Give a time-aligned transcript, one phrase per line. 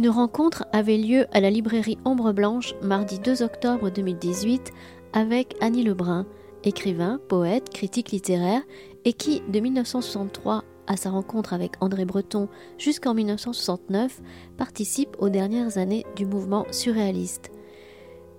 [0.00, 4.72] Une rencontre avait lieu à la librairie Ombre Blanche mardi 2 octobre 2018
[5.12, 6.24] avec Annie Lebrun,
[6.64, 8.62] écrivain, poète, critique littéraire
[9.04, 12.48] et qui, de 1963 à sa rencontre avec André Breton
[12.78, 14.22] jusqu'en 1969,
[14.56, 17.50] participe aux dernières années du mouvement surréaliste.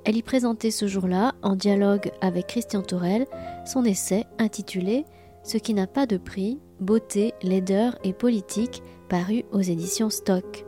[0.04, 3.28] Elle y présentait ce jour-là, en dialogue avec Christian Torel,
[3.68, 5.06] son essai intitulé
[5.44, 10.66] Ce qui n'a pas de prix, beauté, laideur et politique, paru aux éditions Stock.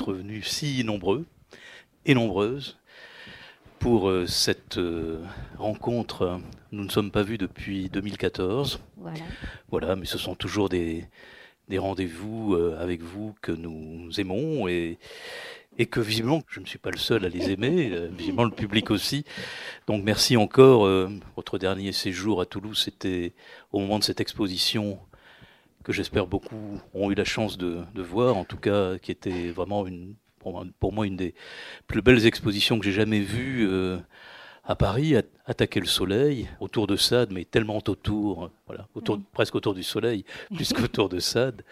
[0.00, 1.26] D'être venus si nombreux
[2.06, 2.78] et nombreuses
[3.78, 5.22] pour euh, cette euh,
[5.58, 6.40] rencontre.
[6.72, 8.80] Nous ne sommes pas vus depuis 2014.
[8.96, 9.20] Voilà.
[9.70, 11.04] Voilà, mais ce sont toujours des,
[11.68, 14.98] des rendez-vous euh, avec vous que nous aimons et,
[15.76, 18.90] et que visiblement, je ne suis pas le seul à les aimer, visiblement le public
[18.90, 19.24] aussi.
[19.86, 20.88] Donc merci encore.
[21.36, 23.34] votre dernier séjour à Toulouse, c'était
[23.72, 24.98] au moment de cette exposition
[25.90, 29.86] que j'espère beaucoup ont eu la chance de, voir, en tout cas qui était vraiment
[29.88, 31.34] une, pour moi une des
[31.88, 33.98] plus belles expositions que j'ai jamais vues euh,
[34.64, 35.16] à Paris,
[35.46, 40.24] attaquer le soleil autour de Sade, mais tellement autour, voilà, autour, presque autour du soleil,
[40.54, 41.62] plus qu'autour de Sade.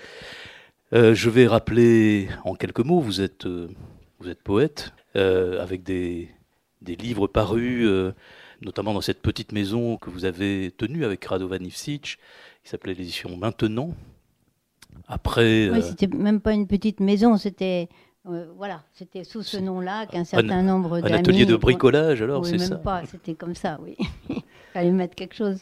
[0.92, 3.68] Euh, je vais rappeler en quelques mots, vous êtes, euh,
[4.18, 6.28] vous êtes poète, avec des,
[6.80, 7.88] des, livres parus,
[8.62, 12.18] notamment dans cette petite maison que vous avez tenue avec Radovan Ivsic,
[12.68, 13.94] qui s'appelait l'édition Maintenant.
[15.06, 15.70] Après.
[15.70, 17.88] Oui, c'était même pas une petite maison, c'était.
[18.26, 21.14] Euh, voilà, c'était sous ce nom-là qu'un certain nombre d'amis.
[21.14, 23.96] Un atelier de bricolage, alors, oui, c'est même ça pas, c'était comme ça, oui.
[24.28, 24.42] Il
[24.74, 25.58] fallait mettre quelque chose.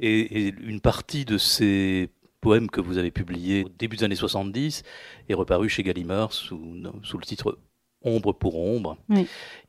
[0.00, 2.08] Et, une partie de ces
[2.40, 4.82] poèmes que vous avez publiés au début des années 70
[5.28, 6.58] est reparu chez Gallimard sous,
[7.02, 7.58] sous le titre
[8.00, 8.96] Ombre pour ombre,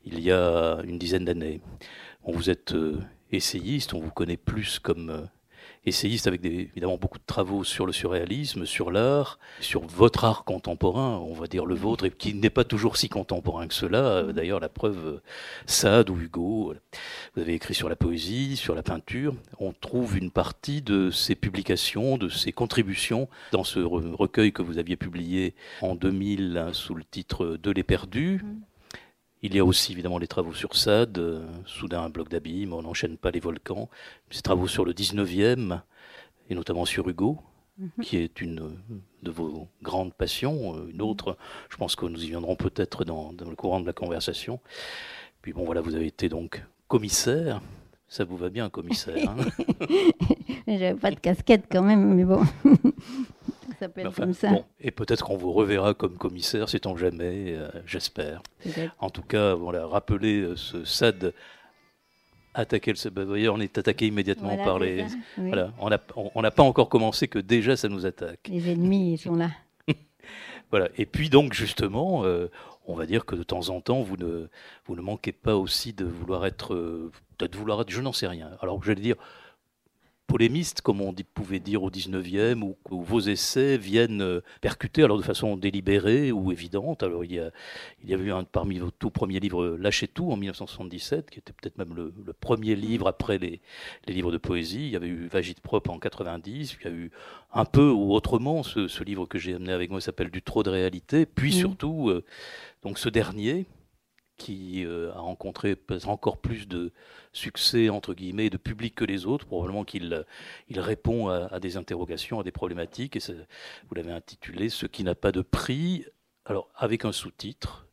[0.05, 1.61] il y a une dizaine d'années.
[2.25, 2.99] vous êtes euh,
[3.31, 5.21] essayiste, on vous connaît plus comme euh,
[5.85, 11.17] essayiste avec évidemment beaucoup de travaux sur le surréalisme, sur l'art, sur votre art contemporain,
[11.19, 14.23] on va dire le vôtre, et qui n'est pas toujours si contemporain que cela.
[14.23, 14.31] Mm.
[14.33, 15.21] D'ailleurs, la preuve,
[15.65, 16.73] Sade ou Hugo,
[17.35, 19.35] vous avez écrit sur la poésie, sur la peinture.
[19.59, 24.77] On trouve une partie de ces publications, de ces contributions dans ce recueil que vous
[24.77, 28.43] aviez publié en 2000 hein, sous le titre De les perdus.
[29.45, 32.81] Il y a aussi évidemment les travaux sur Sade, euh, soudain un bloc d'abîme, on
[32.81, 33.91] n'enchaîne pas les volcans,
[34.31, 35.81] ces travaux sur le 19e,
[36.49, 37.37] et notamment sur Hugo,
[37.77, 37.91] mhm.
[38.01, 38.75] qui est une
[39.21, 41.37] de vos grandes passions, euh, une autre,
[41.69, 44.59] je pense que nous y viendrons peut-être dans, le courant de la conversation.
[45.43, 47.61] Puis bon voilà, vous avez été donc commissaire,
[48.07, 49.35] ça vous va bien commissaire hein?
[50.67, 52.41] J'avais pas de casquette quand même, mais bon.
[54.15, 54.49] comme ça.
[54.79, 58.41] et peut-être qu'on vous reverra comme commissaire, sait-on jamais, euh, j'espère.
[58.99, 61.33] En tout cas, voilà, rappeler euh, ce SAD
[62.53, 65.05] attaquer le bah, voyez, on est attaqué immédiatement par les.
[65.37, 68.47] Voilà, on n'a pas encore commencé que déjà ça nous attaque.
[68.49, 69.51] Les ennemis sont là.
[70.71, 70.89] voilà.
[70.97, 72.49] Et puis donc justement, euh,
[72.87, 74.47] on va dire que de temps en temps, vous ne
[74.85, 76.75] vous ne manquez pas aussi de vouloir être,
[77.37, 78.51] peut-être vouloir être, je n'en sais rien.
[78.61, 79.17] Alors j'allais dire
[80.27, 85.23] polémiste, comme on pouvait dire au 19e, où, vos essais viennent euh, percuter, alors de
[85.23, 87.03] façon délibérée ou évidente.
[87.03, 87.51] Alors il y, a,
[88.03, 91.39] il y avait eu un, parmi vos tout premiers livres, Lâchez tout, en 1977, qui
[91.39, 93.61] était peut-être même le, premier livre après les,
[94.07, 94.85] livres de poésie.
[94.87, 97.11] Il y avait eu Vagite propre en 90, il y a eu
[97.53, 100.69] un peu ou autrement ce, livre que j'ai amené avec moi s'appelle Du trop de
[100.69, 102.23] réalité, puis surtout euh,
[102.83, 103.65] donc ce dernier
[104.37, 106.91] qui euh, a rencontré encore plus de
[107.33, 109.45] succès entre guillemets de public que les autres.
[109.45, 110.25] Probablement qu'il
[110.69, 113.15] il répond à, des interrogations, à des problématiques.
[113.15, 113.19] Et
[113.87, 116.05] vous l'avez intitulé "Ce qui n'a pas de prix".
[116.45, 117.87] Alors avec un sous-titre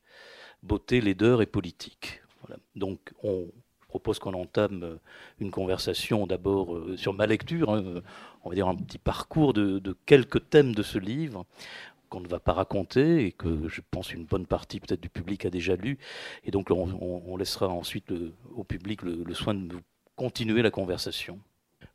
[0.62, 2.22] "Beauté, laideur et politique".
[2.42, 2.60] Voilà.
[2.76, 3.48] Donc on
[3.92, 4.98] propose qu'on entame
[5.38, 8.00] une conversation d'abord euh, sur ma lecture, hein,
[8.42, 11.44] on va dire un petit parcours de, quelques thèmes de ce livre,
[12.12, 15.46] qu'on ne va pas raconter et que je pense une bonne partie peut-être du public
[15.46, 15.98] a déjà lu.
[16.44, 18.12] Et donc on, laissera ensuite
[18.54, 19.76] au public le, soin de
[20.14, 21.40] continuer la conversation.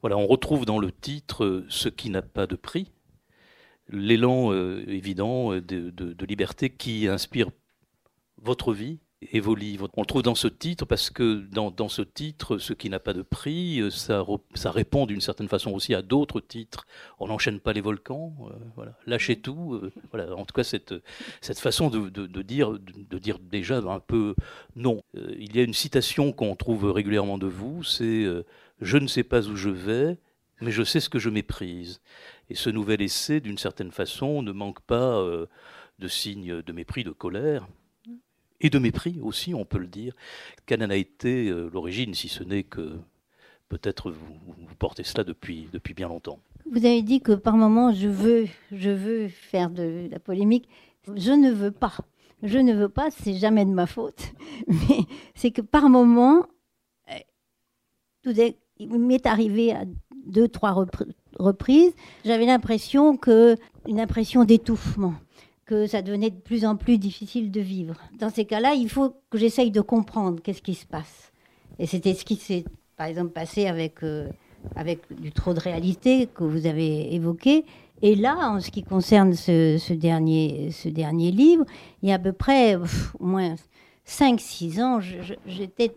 [0.02, 2.92] Voilà, on retrouve dans le titre euh, ce qui n'a pas de prix,
[3.90, 7.52] l'élan euh, évident euh, de, liberté qui inspire
[8.42, 9.90] votre vie et vos livres.
[9.96, 13.00] On le trouve dans ce titre parce que dans, dans ce titre, ce qui n'a
[13.00, 14.24] pas de prix, euh, ça,
[14.54, 16.86] ça répond d'une certaine façon aussi à d'autres titres.
[17.20, 18.94] On n'enchaîne pas les volcans, euh, voilà.
[19.06, 19.74] lâchez tout.
[19.74, 20.36] Euh, voilà.
[20.36, 20.94] En tout cas, cette,
[21.42, 24.36] cette façon de, de, dire, de, dire déjà un peu
[24.76, 25.02] non.
[25.14, 28.26] il y a une citation qu'on trouve régulièrement de vous, c'est
[28.82, 30.20] Je ne sais pas où je vais,
[30.62, 32.02] mais je sais ce que je méprise.
[32.50, 35.24] Et ce nouvel essai, d'une certaine façon, ne manque pas
[36.00, 37.68] de signes de mépris, de colère
[38.62, 40.14] et de mépris aussi, on peut le dire.
[40.66, 42.98] Quelle en a été euh, l'origine, si ce n'est que
[43.70, 44.36] peut-être vous,
[44.80, 46.40] portez cela depuis, depuis bien longtemps?
[46.70, 50.68] Vous avez dit que par moments, je veux, je veux faire de la polémique.
[51.16, 51.94] Je ne veux pas.
[52.44, 54.34] Je ne veux pas, c'est jamais de ma faute.
[54.68, 55.06] Mais
[55.36, 56.46] c'est que par moments,
[58.26, 59.86] euh, il m'est arrivé à
[60.26, 60.72] deux, trois
[61.40, 61.94] reprises,
[62.26, 63.56] j'avais l'impression que,
[63.88, 65.16] une impression d'étouffement
[65.68, 67.96] que ça devenait de plus en plus difficile de vivre.
[68.18, 71.32] Dans ces cas-là, il faut que j'essaye de comprendre qu'est-ce qui se passe.
[71.78, 72.64] Et c'était ce qui s'est,
[72.96, 74.30] par exemple, passé avec, euh,
[74.76, 77.66] avec du trop de réalité que vous avez évoqué.
[78.02, 81.66] Et là, en ce qui concerne ce, dernier, ce dernier livre,
[82.02, 82.86] il y a à peu près au
[83.20, 83.56] moins
[84.08, 85.00] 5-6 ans,
[85.46, 85.96] j'étais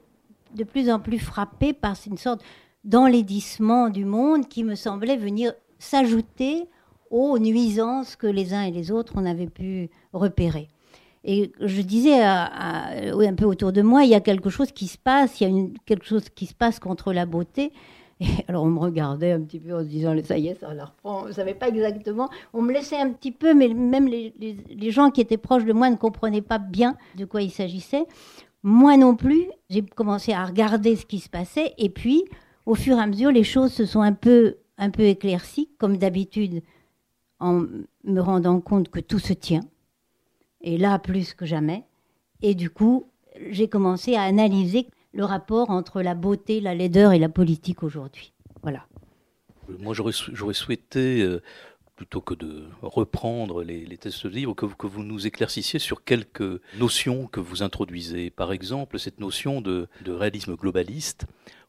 [0.55, 2.43] de plus en plus frappée par une sorte
[2.83, 6.67] d'enlaidissement du monde qui me semblait venir s'ajouter
[7.11, 10.69] aux nuisances que les uns et les autres on avait pu repérer.
[11.23, 14.97] Et je disais un peu autour de moi, il y a quelque chose qui se
[14.97, 17.73] passe, il y a quelque chose qui se passe contre la beauté.
[18.49, 20.87] Alors on me regardait un petit peu en se disant, ça y est, ça la
[20.87, 21.23] reprend.
[21.25, 22.29] On ne savait pas exactement.
[22.53, 25.73] On me laissait un petit peu, mais même les, les gens qui étaient proches de
[25.73, 28.05] moi ne comprenaient pas bien de quoi il s'agissait.
[28.63, 31.73] Moi non plus, j'ai commencé à regarder ce qui se passait.
[31.79, 32.25] Et puis,
[32.67, 35.97] au fur et à mesure, les choses se sont un peu, un peu éclaircies, comme
[35.97, 36.63] d'habitude
[37.41, 37.67] en
[38.05, 39.65] me rendant compte que tout se tient,
[40.61, 41.85] et là plus que jamais.
[42.43, 43.11] Et du coup,
[43.51, 48.33] j'ai commencé à analyser le rapport entre la beauté, la laideur et la politique aujourd'hui.
[48.63, 48.87] Voilà.
[49.79, 51.43] Moi, j'aurais souhaité, euh,
[51.97, 56.05] plutôt que de reprendre les, les tests de livre, que, que, vous nous éclaircissiez sur
[56.05, 58.31] quelques notions que vous introduisez.
[58.31, 61.27] Par exemple, cette notion de, de réalisme globaliste,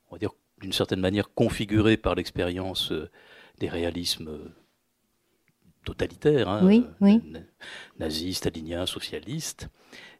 [0.09, 3.09] on va dire d'une certaine manière configurée par l'expérience euh,
[3.59, 4.39] des réalismes
[5.86, 8.33] totalitaire, hein, oui, oui.
[8.33, 9.69] stalinien, socialiste,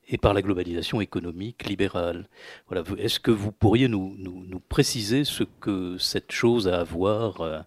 [0.08, 2.28] et par la globalisation économique libérale.
[2.68, 2.84] Voilà.
[2.98, 7.60] Est-ce que vous pourriez nous, nous, préciser ce que cette chose a à voir euh,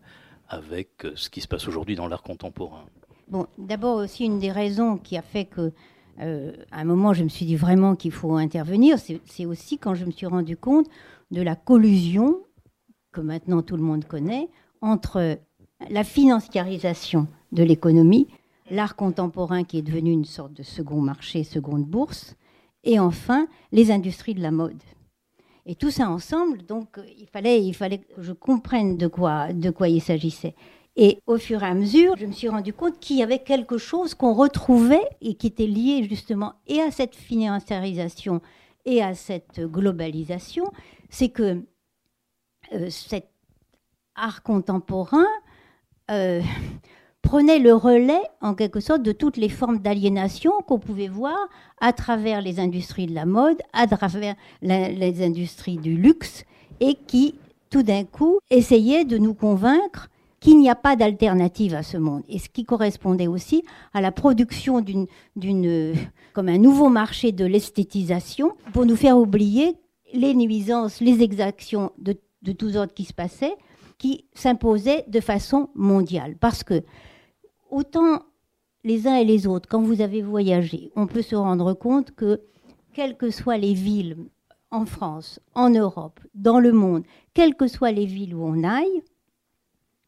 [0.48, 2.84] avec ce qui se passe aujourd'hui dans l'art contemporain?
[3.28, 5.72] Bon, d'abord aussi une des raisons qui a fait que
[6.20, 8.98] euh, à un moment, je me suis dit vraiment qu'il faut intervenir.
[8.98, 10.86] C'est aussi quand je me suis rendu compte
[11.30, 12.42] de la collusion
[13.12, 14.48] que maintenant tout le monde connaît
[14.80, 15.38] entre
[15.90, 18.28] la financiarisation de l'économie,
[18.70, 22.36] l'art contemporain qui est devenu une sorte de second marché, seconde bourse,
[22.82, 24.82] et enfin les industries de la mode.
[25.66, 29.70] Et tout ça ensemble, donc il fallait, il fallait que je comprenne de quoi, de
[29.70, 30.54] quoi il s'agissait.
[30.96, 33.78] Et au fur et à mesure, je me suis rendu compte qu'il y avait quelque
[33.78, 38.40] chose qu'on retrouvait et qui était lié justement et à cette financiarisation
[38.84, 40.70] et à cette globalisation,
[41.08, 41.62] c'est que
[42.72, 43.30] euh, cet
[44.14, 45.26] art contemporain
[46.10, 46.42] euh,
[47.24, 51.38] prenait le relais, en quelque sorte, de toutes les formes d'aliénation qu'on pouvait voir
[51.80, 56.44] à travers les industries de la mode, à travers les industries du luxe,
[56.80, 57.34] et qui,
[57.70, 62.22] tout d'un coup, essayaient de nous convaincre qu'il n'y a pas d'alternative à ce monde.
[62.28, 65.06] Et ce qui correspondait aussi à la production d'une,
[66.34, 69.76] comme un nouveau marché de l'esthétisation pour nous faire oublier
[70.12, 73.56] les nuisances, les exactions de, de tous ordres qui se passaient,
[73.96, 76.36] qui s'imposaient de façon mondiale.
[76.38, 76.82] Parce que
[77.74, 78.22] autant
[78.84, 82.40] les uns et les autres, quand vous avez voyagé, on peut se rendre compte que,
[82.92, 84.16] quelles que soient les villes
[84.70, 89.02] en France, en Europe, dans le monde, quelles que soient les villes où on aille,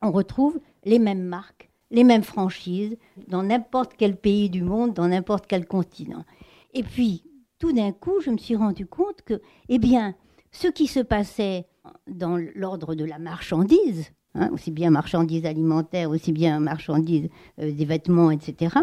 [0.03, 2.97] on retrouve les mêmes marques, les mêmes franchises,
[3.27, 6.25] dans n'importe quel pays du monde, dans n'importe quel continent.
[6.73, 7.25] Et puis,
[7.59, 10.15] tout d'un coup, je me suis rendu compte que, eh bien,
[10.53, 11.67] ce qui se passait
[12.07, 17.87] dans l'ordre de la marchandise, Hein, aussi bien marchandises alimentaires, aussi bien marchandises euh, des
[17.87, 18.75] vêtements, etc.,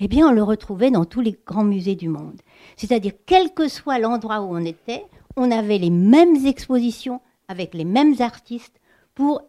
[0.00, 2.40] eh bien, on le retrouvait dans tous les grands musées du monde.
[2.76, 5.04] C'est-à-dire, quel que soit l'endroit où on était,
[5.36, 8.80] on avait les mêmes expositions avec les mêmes artistes
[9.14, 9.42] pour...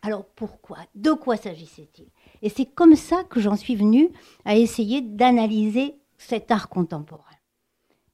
[0.00, 2.06] Alors, pourquoi De quoi s'agissait-il?
[2.40, 4.08] Et c'est comme ça que j'en suis venue
[4.46, 7.24] à essayer d'analyser cet art contemporain.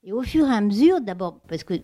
[0.03, 1.75] Et au fur et à mesure, d'abord, parce que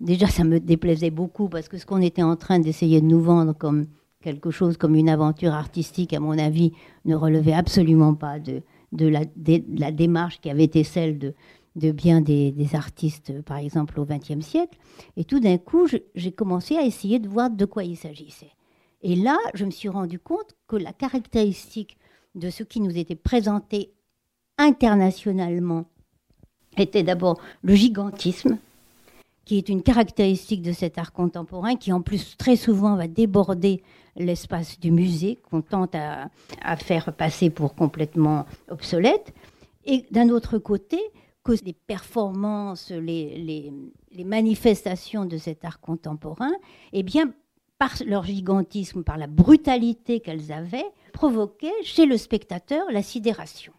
[0.00, 3.20] déjà ça me déplaisait beaucoup, parce que ce qu'on était en train d'essayer de nous
[3.20, 3.86] vendre comme
[4.22, 6.72] quelque chose comme une aventure artistique, à mon avis,
[7.04, 13.42] ne relevait absolument pas de, la, démarche qui avait été celle de bien des, artistes,
[13.42, 14.78] par exemple, au XXe siècle.
[15.16, 18.52] Et tout d'un coup, j'ai commencé à essayer de voir de quoi il s'agissait.
[19.02, 21.96] Et là, je me suis rendu compte que la caractéristique
[22.34, 23.92] de ce qui nous était présenté
[24.58, 25.86] internationalement
[26.76, 28.58] était d'abord le gigantisme,
[29.48, 33.82] qui est une caractéristique de cet art contemporain, qui en plus très souvent va déborder
[34.14, 39.32] l'espace du musée, qu'on tente à, faire passer pour complètement obsolète.
[39.86, 40.98] Et d'un autre côté,
[41.44, 43.72] que les performances, les,
[44.22, 46.52] manifestations de cet art contemporain,
[46.92, 47.32] eh bien,
[47.78, 53.72] par leur gigantisme, par la brutalité qu'elles avaient, provoquaient chez le spectateur la sidération.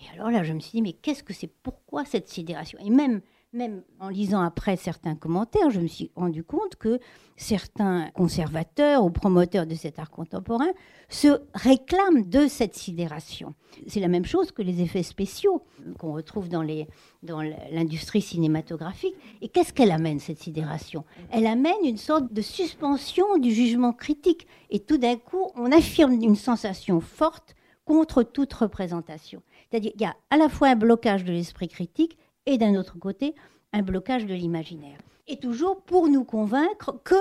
[0.00, 1.52] Et alors là, je me suis dit, mais qu'est-ce que c'est?
[1.62, 2.76] Pourquoi cette sidération?
[2.84, 3.20] Et même
[3.52, 7.00] même en lisant après certains commentaires, je me suis rendu compte que
[7.36, 10.70] certains conservateurs ou promoteurs de cet art contemporain
[11.08, 13.54] se réclament de cette sidération.
[13.88, 15.64] C'est la même chose que les effets spéciaux
[15.98, 19.16] qu'on retrouve dans, l'industrie cinématographique.
[19.40, 21.04] Et qu'est-ce qu'elle amène, cette sidération?
[21.32, 24.46] Elle amène une sorte de suspension du jugement critique.
[24.70, 29.42] Et tout d'un coup, on affirme une sensation forte contre toute représentation.
[29.68, 32.16] C'est-à-dire qu'il y a à la fois un blocage de l'esprit critique
[32.46, 33.34] et d'un autre côté,
[33.72, 34.98] un blocage de l'imaginaire.
[35.26, 37.14] Et toujours pour nous convaincre que,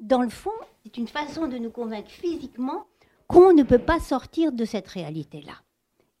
[0.00, 0.50] dans le fond,
[0.82, 2.86] c'est une façon de nous convaincre physiquement
[3.26, 5.54] qu'on ne peut pas sortir de cette réalité-là.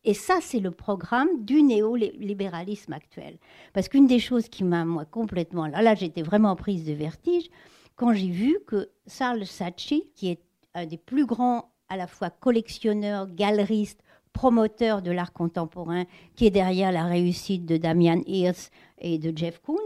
[0.04, 3.38] Et ça, c'est le programme du néolibéralisme actuel.
[3.72, 5.66] Parce qu'une des choses qui m'a, moi, complètement...
[5.66, 7.48] Là, là j'étais vraiment prise de vertige
[7.96, 10.42] quand j'ai vu que Charles Saatchi, qui est
[10.74, 14.02] un des plus grands à la fois collectionneurs, galeristes,
[14.34, 16.04] promoteur de l'art contemporain,
[16.36, 19.78] qui est derrière la réussite de Damian Hirst et de Jeff Koons,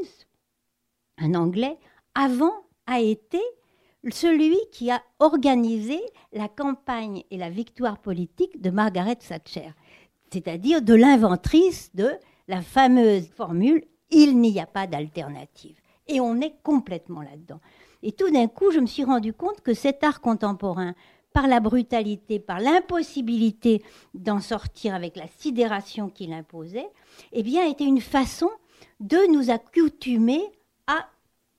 [1.18, 1.78] un Anglais,
[2.16, 3.40] avant a été
[4.10, 6.00] celui qui a organisé
[6.32, 9.70] la campagne et la victoire politique de Margaret Thatcher,
[10.32, 12.10] c'est-à-dire de l'inventrice de
[12.48, 15.78] la fameuse formule Il n'y a pas d'alternative.
[16.06, 17.60] Et on est complètement là-dedans.
[18.02, 20.94] Et tout d'un coup, je me suis rendu compte que cet art contemporain
[21.32, 23.82] par la brutalité, par l'impossibilité
[24.14, 26.88] d'en sortir avec la sidération qu'il imposait,
[27.32, 28.50] eh bien, était une façon
[29.00, 30.40] de nous accoutumer
[30.86, 31.08] à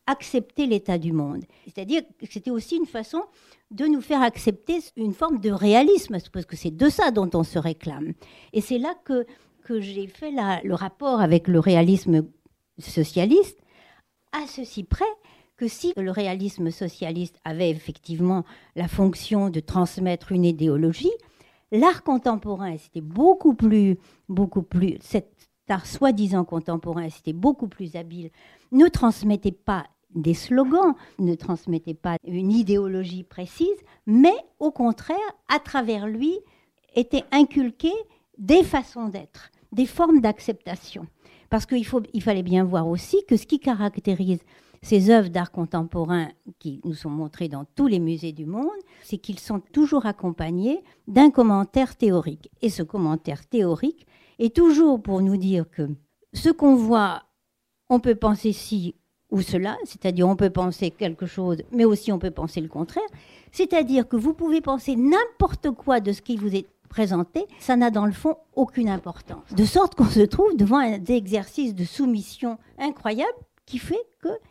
[0.07, 1.43] accepter l'état du monde.
[1.65, 3.23] C'est-à-dire que c'était aussi une façon
[3.71, 7.43] de nous faire accepter une forme de réalisme, parce que c'est de ça dont on
[7.43, 8.13] se réclame.
[8.53, 9.25] Et c'est là que,
[9.63, 10.31] que j'ai fait
[10.63, 12.25] le rapport avec le réalisme
[12.79, 13.59] socialiste,
[14.31, 15.05] à ceci près
[15.59, 18.45] que si le réalisme socialiste avait effectivement
[18.77, 21.11] la fonction de transmettre une idéologie,
[21.73, 23.97] l'art contemporain, c'était beaucoup plus,
[24.29, 28.29] beaucoup plus, cet art soi-disant contemporain, c'était beaucoup plus habile,
[28.71, 29.85] ne transmettait pas
[30.15, 33.67] des slogans, ne transmettait pas une idéologie précise,
[34.07, 35.17] mais au contraire,
[35.49, 36.39] à travers lui,
[36.95, 37.99] étaient inculquées
[38.37, 41.05] des façons d'être, des formes d'acceptation.
[41.49, 44.39] Parce qu'il il fallait bien voir aussi que ce qui caractérise
[44.81, 48.67] ces œuvres d'art contemporain qui nous sont montrées dans tous les musées du monde,
[49.03, 52.49] c'est qu'ils sont toujours accompagnés d'un commentaire théorique.
[52.61, 54.07] Et ce commentaire théorique
[54.39, 55.89] est toujours pour nous dire que
[56.33, 57.23] ce qu'on voit,
[57.89, 58.95] on peut penser ci
[59.31, 63.03] ou cela, c'est-à-dire on peut penser quelque chose, mais aussi on peut penser le contraire,
[63.51, 67.91] c'est-à-dire que vous pouvez penser n'importe quoi de ce qui vous est présenté, ça n'a
[67.91, 69.53] dans le fond aucune importance.
[69.55, 73.37] De sorte qu'on se trouve devant un exercice de soumission incroyable
[73.69, 74.03] qui fait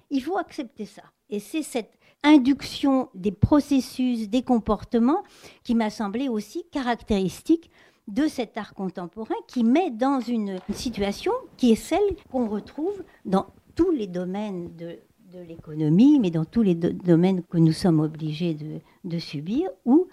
[0.08, 1.02] qu'il faut accepter ça.
[1.28, 5.24] Et c'est cette induction des processus, des comportements
[5.64, 7.70] qui m'a semblé aussi caractéristique
[8.06, 13.46] de cet art contemporain qui met dans une situation qui est celle qu'on retrouve dans
[13.74, 14.98] tous les domaines de,
[15.46, 18.56] l'économie, mais dans tous les domaines que nous sommes obligés
[19.04, 20.08] de, subir, où,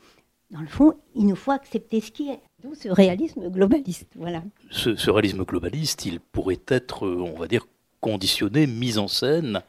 [0.52, 2.42] dans le fond, il nous faut accepter ce qui est.
[2.62, 4.12] D'où ce réalisme globaliste.
[4.16, 4.44] Voilà.
[4.72, 7.66] ce, réalisme globaliste, il pourrait être, on va dire,
[8.06, 9.64] conditionné, mise en scène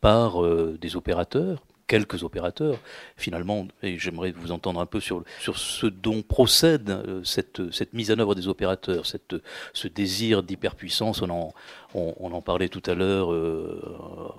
[0.00, 2.78] par euh, des opérateurs, quelques opérateurs,
[3.16, 7.94] finalement, et j'aimerais vous entendre un peu sur, sur ce dont procède euh, cette, cette
[7.94, 9.34] mise en œuvre des opérateurs, cette,
[9.72, 11.20] ce désir d'hyperpuissance.
[11.20, 11.52] On en,
[11.94, 14.32] on, en parlait tout à l'heure euh,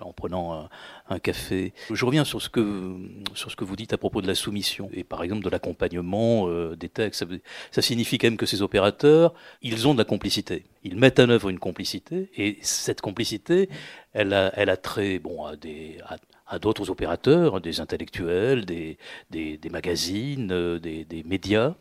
[0.00, 0.66] en prenant
[1.10, 1.74] un, café.
[1.90, 2.96] Je reviens sur ce, que,
[3.34, 6.48] sur ce que vous dites à propos de la soumission et par exemple de l'accompagnement
[6.48, 7.26] euh, des textes.
[7.70, 10.64] Ça, signifie quand même que ces opérateurs, ils ont de la complicité.
[10.84, 13.68] Ils mettent en œuvre une complicité et cette complicité,
[14.14, 15.98] elle a, elle a trait bon, à des,
[16.60, 18.98] d'autres opérateurs, des intellectuels, des,
[19.30, 21.74] des, magazines, euh, des, des médias,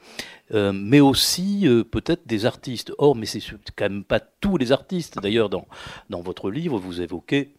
[0.53, 2.91] euh, mais aussi euh, peut-être des artistes.
[2.97, 3.41] Or, mais c'est
[3.75, 5.19] quand même pas tous les artistes.
[5.19, 5.67] D'ailleurs, dans,
[6.09, 7.55] dans votre livre, vous évoquez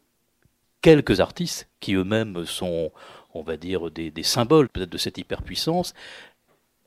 [0.80, 2.90] quelques artistes qui eux-mêmes sont,
[3.34, 5.94] on va dire, des, des symboles peut-être de cette hyperpuissance.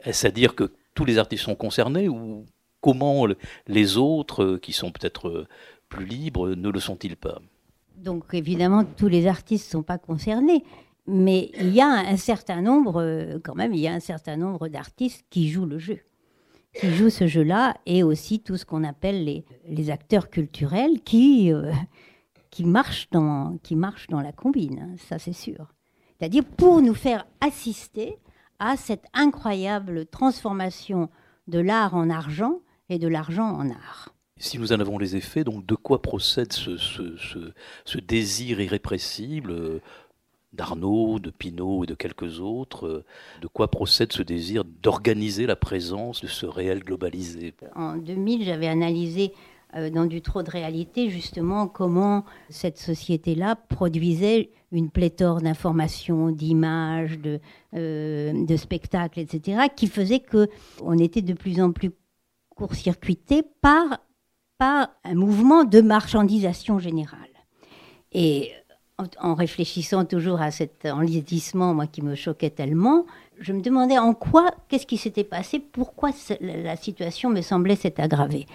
[0.03, 2.45] Est-ce à dire que tous les artistes sont concernés ou
[2.81, 3.27] comment
[3.67, 5.47] les autres, qui sont peut-être
[5.89, 7.39] plus libres, ne le sont-ils pas?
[7.97, 10.63] Donc évidemment, tous les artistes ne sont pas concernés,
[11.07, 14.67] mais il y a un certain nombre, quand même, il y a un certain nombre
[14.67, 15.99] d'artistes qui jouent le jeu
[16.79, 21.51] qui jouent ce jeu-là et aussi tout ce qu'on appelle les, les, acteurs culturels qui,
[21.51, 21.71] euh,
[22.49, 25.73] qui, marchent dans, qui marchent dans la combine, hein, ça c'est sûr.
[26.17, 28.17] C'est-à-dire pour nous faire assister
[28.59, 31.09] à cette incroyable transformation
[31.47, 34.13] de l'art en argent et de l'argent en art.
[34.39, 39.81] Si nous en avons les effets, donc de quoi procède ce, désir irrépressible
[40.53, 43.05] d'Arnaud, de Pinault et de quelques autres, euh,
[43.41, 48.67] de quoi procède ce désir d'organiser la présence de ce réel globalisé En 2000, j'avais
[48.67, 49.33] analysé
[49.75, 57.19] euh, dans du trop de réalité justement comment cette société-là produisait une pléthore d'informations, d'images,
[57.19, 57.39] de,
[57.75, 60.47] euh, de, spectacles, etc., qui faisait que
[60.81, 61.91] on était de plus en plus
[62.55, 63.99] court-circuité par,
[64.57, 67.19] par un mouvement de marchandisation générale.
[68.11, 68.51] Et
[69.19, 73.05] en, réfléchissant toujours à cet enlisissement, moi qui me choquait tellement,
[73.39, 76.09] je me demandais en quoi, qu'est-ce qui s'était passé, pourquoi
[76.41, 78.47] la situation me semblait s'être aggravée.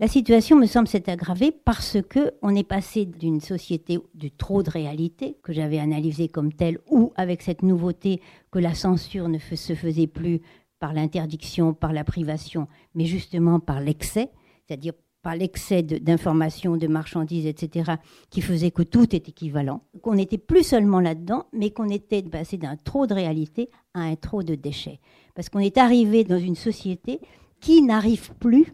[0.00, 4.62] La situation me semble s'être aggravée parce que on est passé d'une société de trop
[4.62, 8.20] de réalité que j'avais analysée comme telle, ou avec cette nouveauté
[8.50, 10.40] que la censure ne se faisait plus
[10.78, 14.30] par l'interdiction, par la privation, mais justement par l'excès,
[14.66, 17.92] c'est-à-dire par l'excès d'informations, de, marchandises, etc.,
[18.30, 22.56] qui faisait que tout est équivalent, qu'on n'était plus seulement là-dedans, mais qu'on était passé
[22.56, 25.00] d'un trop de réalité à un trop de déchets.
[25.34, 27.20] Parce qu'on est arrivé dans une société
[27.60, 28.72] qui n'arrive plus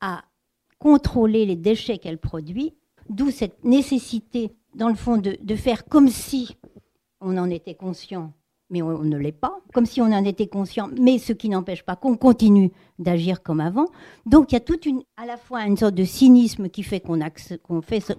[0.00, 0.24] à
[0.78, 2.74] contrôler les déchets qu'elle produit,
[3.08, 6.56] d'où cette nécessité, dans le fond, de, de faire comme si
[7.20, 8.32] on en était conscient
[8.70, 11.84] mais on ne l'est pas, comme si on en était conscient, mais ce qui n'empêche
[11.84, 13.86] pas qu'on continue d'agir comme avant.
[14.24, 17.00] Donc il y a toute une, à la fois une sorte de cynisme qui fait
[17.00, 17.20] qu'on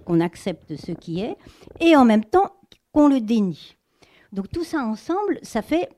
[0.04, 1.36] qu'on accepte ce qui est,
[1.80, 2.52] et en même temps
[2.92, 3.76] qu'on le dénie.
[4.32, 5.88] Donc tout ça ensemble, ça fait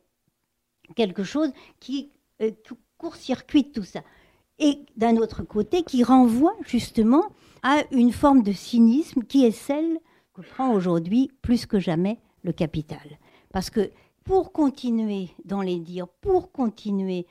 [0.97, 2.11] quelque chose qui
[2.42, 2.50] euh,
[2.99, 4.00] court-circuite tout ça.
[4.59, 7.31] Et d'un autre côté, qui renvoie justement
[7.62, 9.98] à une forme de cynisme qui est celle
[10.35, 13.18] que prend aujourd'hui plus que jamais le capital.
[13.53, 13.90] Parce que
[14.31, 17.27] pour continuer dans les dires, pour continuer,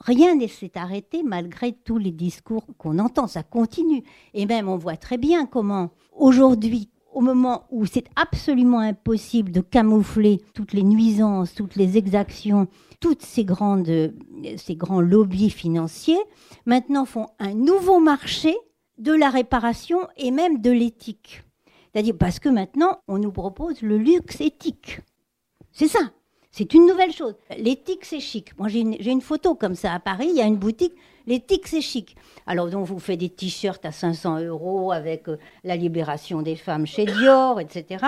[0.00, 4.02] rien ne s'est arrêté malgré tous les discours qu'on entend, ça continue.
[4.34, 9.60] Et même on voit très bien comment aujourd'hui, au moment où c'est absolument impossible de
[9.60, 12.66] camoufler toutes les nuisances, toutes les exactions,
[12.98, 14.12] toutes ces grandes,
[14.56, 16.18] ces grands lobbies financiers,
[16.66, 18.52] maintenant font un nouveau marché
[18.98, 21.44] de la réparation et même de l'éthique.
[21.92, 25.02] C'est-à-dire parce que maintenant, on nous propose le luxe éthique.
[25.78, 26.00] C'est ça.
[26.50, 27.34] C'est une nouvelle chose.
[27.56, 28.50] L'éthique, c'est chic.
[28.58, 30.26] Moi, j'ai une, photo comme ça à Paris.
[30.28, 30.94] Il y a une boutique.
[31.24, 32.16] L'éthique, c'est chic.
[32.48, 36.84] Alors, on vous fait des t-shirts à 500 euros avec euh, la libération des femmes
[36.84, 38.04] chez Dior, etc.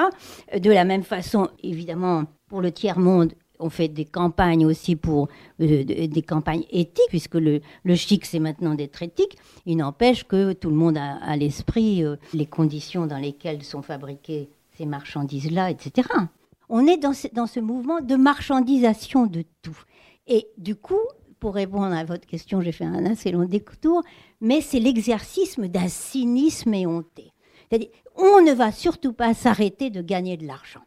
[0.53, 5.29] Euh, de la même façon, évidemment, pour le tiers-monde, on fait des campagnes aussi pour
[5.61, 7.61] euh, des campagnes éthiques, puisque le,
[7.95, 9.39] chic, c'est maintenant d'être éthique.
[9.65, 12.03] Il n'empêche que tout le monde a à l'esprit
[12.35, 16.03] les conditions dans lesquelles sont fabriquées ces marchandises-là, etc
[16.71, 19.79] on est dans ce, mouvement de marchandisation de tout.
[20.27, 21.01] Et du coup,
[21.41, 24.03] pour répondre à votre question, j'ai fait un assez long détour,
[24.41, 27.33] mais c'est l'exercice d'un cynisme éhonté.
[27.69, 30.83] C'est-à-dire, on ne va surtout pas s'arrêter de gagner de l'argent.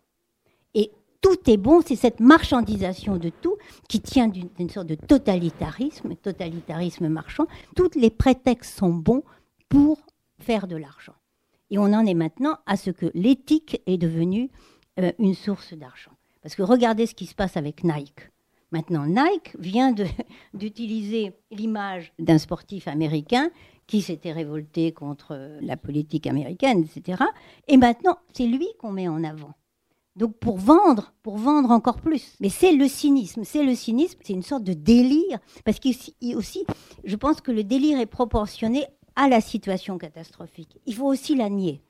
[0.73, 0.91] Et
[1.21, 3.57] tout est bon, c'est cette marchandisation de tout
[3.89, 7.47] qui tient d'une sorte de totalitarisme, totalitarisme marchand.
[7.75, 9.23] Tous les prétextes sont bons
[9.67, 9.99] pour
[10.39, 11.15] faire de l'argent.
[11.71, 14.49] Et on en est maintenant à ce que l'éthique est devenue
[14.99, 16.11] euh, une source d'argent.
[16.41, 18.29] Parce que regardez ce qui se passe avec Nike.
[18.71, 19.93] Maintenant, Nike vient
[20.53, 23.49] d'utiliser l'image d'un sportif américain
[23.87, 27.21] qui s'était révolté contre la politique américaine, etc.
[27.67, 29.53] Et maintenant, c'est lui qu'on met en avant.
[30.15, 32.35] Donc pour vendre, pour vendre encore plus.
[32.39, 35.79] Mais c'est le cynisme, c'est le cynisme, c'est une sorte de délire, parce
[36.35, 36.65] aussi,
[37.03, 40.79] je pense que le délire est proportionné à la situation catastrophique.
[40.85, 41.81] Il faut aussi la nier.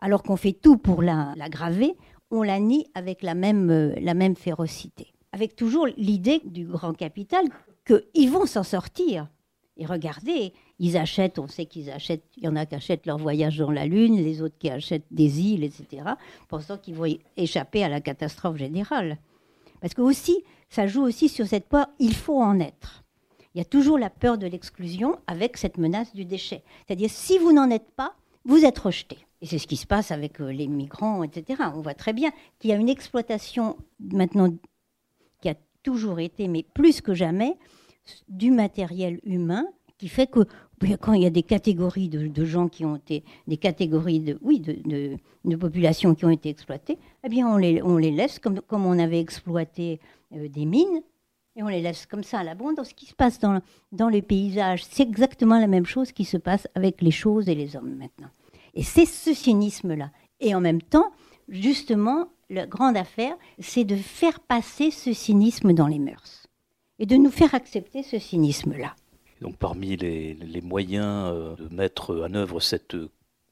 [0.00, 1.96] Alors qu'on fait tout pour l'aggraver,
[2.32, 5.12] on la nie avec la même, euh, la même férocité.
[5.32, 7.44] Avec toujours l'idée du grand capital
[7.86, 9.28] qu'ils vont s'en sortir.
[9.76, 13.18] Et regardez, ils achètent, on sait qu'ils achètent, il y en a qui achètent leur
[13.18, 16.02] voyage dans la Lune, les autres qui achètent des îles, etc.,
[16.48, 19.18] pensant qu'ils vont échapper à la catastrophe générale.
[19.80, 23.02] Parce que aussi, ça joue aussi sur cette peur, il faut en être.
[23.54, 26.62] Il y a toujours la peur de l'exclusion avec cette menace du déchet.
[26.86, 28.14] C'est-à-dire, si vous n'en êtes pas,
[28.44, 29.18] vous êtes rejeté.
[29.42, 31.60] Et c'est ce qui se passe avec euh, les migrants, etc.
[31.74, 34.48] On voit très bien qu'il y a une exploitation maintenant
[35.40, 37.56] qui a toujours été, mais plus que jamais,
[38.28, 39.66] du matériel humain
[39.98, 40.40] qui fait que
[41.00, 44.58] quand il y a des catégories de, gens qui ont été, des catégories de, oui,
[44.58, 48.98] de, populations qui ont été exploitées, eh bien on les, on les laisse comme, on
[48.98, 50.00] avait exploité
[50.34, 51.02] euh, des mines,
[51.54, 52.88] et on les laisse comme ça à l'abondance.
[52.88, 56.66] Ce qui se passe dans les paysages, c'est exactement la même chose qui se passe
[56.74, 58.30] avec les choses et les hommes maintenant.
[58.74, 60.10] Et c'est ce cynisme-là.
[60.40, 61.12] Et en même temps,
[61.48, 66.46] justement, la grande affaire, c'est de faire passer ce cynisme dans les mœurs.
[66.98, 68.94] Et de nous faire accepter ce cynisme-là.
[69.40, 72.96] Donc parmi les, moyens euh, de mettre en œuvre cette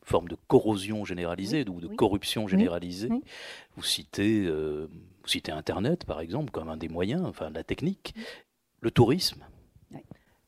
[0.05, 3.11] forme de corrosion généralisée ou de corruption généralisée,
[3.77, 4.89] vous citez euh,
[5.23, 8.15] vous citez Internet, par exemple, comme un des moyens, enfin la technique,
[8.81, 9.45] le tourisme.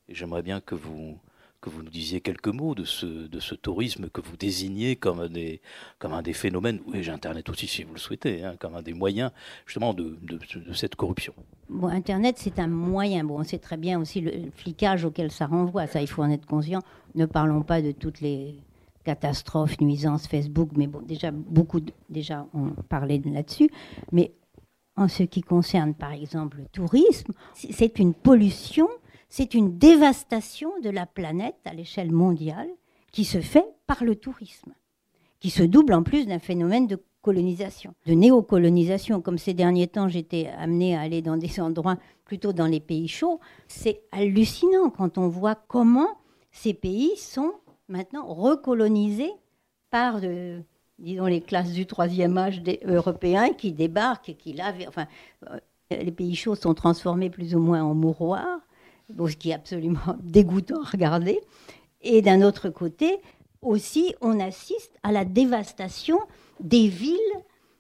[0.09, 1.19] J'aimerais bien que vous,
[1.63, 5.21] que vous nous disiez quelques mots de ce, de ce tourisme que vous désignez comme
[5.21, 5.63] un des,
[5.99, 8.83] comme un des phénomènes, oui, j'ai Internet aussi si vous le souhaitez, hein, comme un
[8.83, 9.31] des moyens
[9.65, 11.33] justement de, de, cette corruption.
[11.85, 13.25] Internet, c'est un moyen.
[13.25, 16.31] Bon, on sait très bien aussi le flicage auquel ça renvoie, ça, il faut en
[16.31, 16.81] être conscient.
[17.15, 18.57] Ne parlons pas de toutes les
[19.05, 23.71] catastrophes, nuisances Facebook, mais bon, déjà, beaucoup, déjà, on parlait là-dessus.
[24.11, 24.33] Mais
[24.97, 28.89] en ce qui concerne par exemple le tourisme, c'est une pollution,
[29.33, 32.69] c'est une dévastation de la planète à l'échelle mondiale
[33.13, 34.75] qui se fait par le tourisme,
[35.41, 39.23] qui se double en plus d'un phénomène de colonisation, de néocolonisation.
[39.23, 43.09] Comme ces derniers temps, j'étais amenée à aller dans des endroits plutôt dans les pays
[43.09, 43.41] chauds.
[43.69, 46.11] C'est hallucinant quand on voit comment
[46.51, 47.55] ces pays sont
[47.89, 49.33] maintenant recolonisés
[49.89, 50.21] par
[50.99, 54.85] disons, les classes du troisième âge des européens qui débarquent et qui lavent.
[54.89, 55.07] Enfin,
[55.49, 55.59] euh,
[55.91, 58.61] les pays chauds sont transformés plus ou moins en mouroirs,
[59.09, 61.41] ce qui est absolument dégoûtant à regarder.
[62.01, 63.19] Et d'un autre côté,
[63.61, 66.19] aussi, on assiste à la dévastation
[66.61, 67.19] des villes,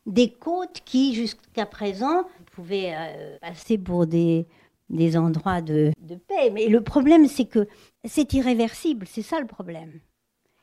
[0.07, 4.47] des côtes qui, jusqu'à présent, pouvaient euh, passer pour des,
[4.91, 6.51] des endroits de, de paix.
[6.53, 7.67] Mais le problème, c'est que
[8.05, 10.01] c'est irréversible, c'est ça le problème.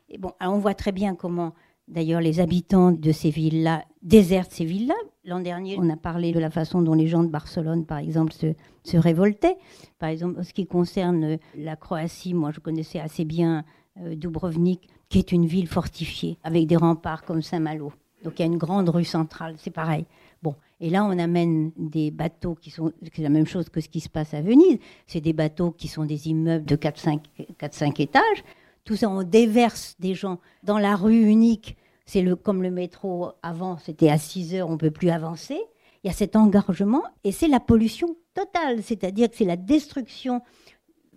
[0.10, 1.54] Et bon, on voit très bien comment
[1.89, 4.93] D'ailleurs, les habitants de ces villes-là désertent ces villes-là.
[5.29, 8.33] L'an dernier, on a parlé de la façon dont les gens de Barcelone, par exemple,
[8.33, 9.57] se, révoltaient.
[9.99, 13.63] Par exemple, en ce qui concerne la Croatie, moi, je connaissais assez bien
[14.01, 17.93] euh, Dubrovnik, qui est une ville fortifiée, avec des remparts comme Saint-Malo.
[18.23, 20.05] Donc il y a une grande rue centrale, c'est pareil.
[20.41, 24.01] Bon, et là on amène des bateaux qui sont, la même chose que ce qui
[24.01, 24.79] se passe à Venise.
[25.07, 28.43] C'est des bateaux qui sont des immeubles de 4-5 étages,
[28.83, 31.77] tout ça, on déverse des gens dans la rue unique.
[32.12, 35.60] C'est le, comme le métro avant, c'était à 6 heures, on ne peut plus avancer.
[36.04, 40.41] Il y a cet engorgement et c'est la pollution totale, c'est-à-dire que c'est la destruction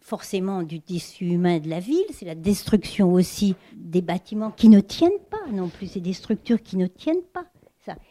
[0.02, 4.80] forcément du tissu humain de la ville, c'est la destruction aussi des bâtiments qui ne
[4.80, 7.46] tiennent pas non plus, c'est des structures qui ne tiennent pas.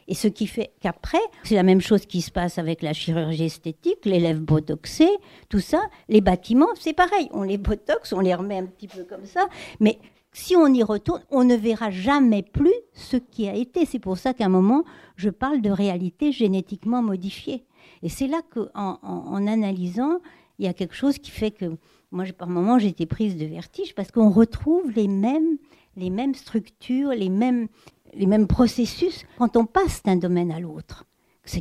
[0.08, 3.46] Et ce qui fait qu'après, c'est la même chose qui se passe avec la chirurgie
[3.46, 5.08] esthétique, l'élève botoxé,
[5.50, 5.82] tout ça.
[6.10, 7.30] Les bâtiments, c'est pareil.
[7.32, 9.48] On les botox, on les remet un petit peu comme ça.
[9.80, 10.00] Mais
[10.34, 13.86] si on y retourne, on ne verra jamais plus ce qui a été.
[13.86, 14.84] C'est pour ça qu'à un moment,
[15.17, 17.65] je parle de réalité génétiquement modifiée.
[18.02, 20.20] Et c'est là qu'en en, analysant,
[20.58, 21.78] il y a quelque chose qui fait que
[22.12, 25.58] moi, par moment, j'étais prise de vertige parce qu'on retrouve les mêmes,
[25.96, 27.67] les mêmes structures, les mêmes,
[28.13, 31.06] les mêmes processus quand on passe d'un domaine à l'autre.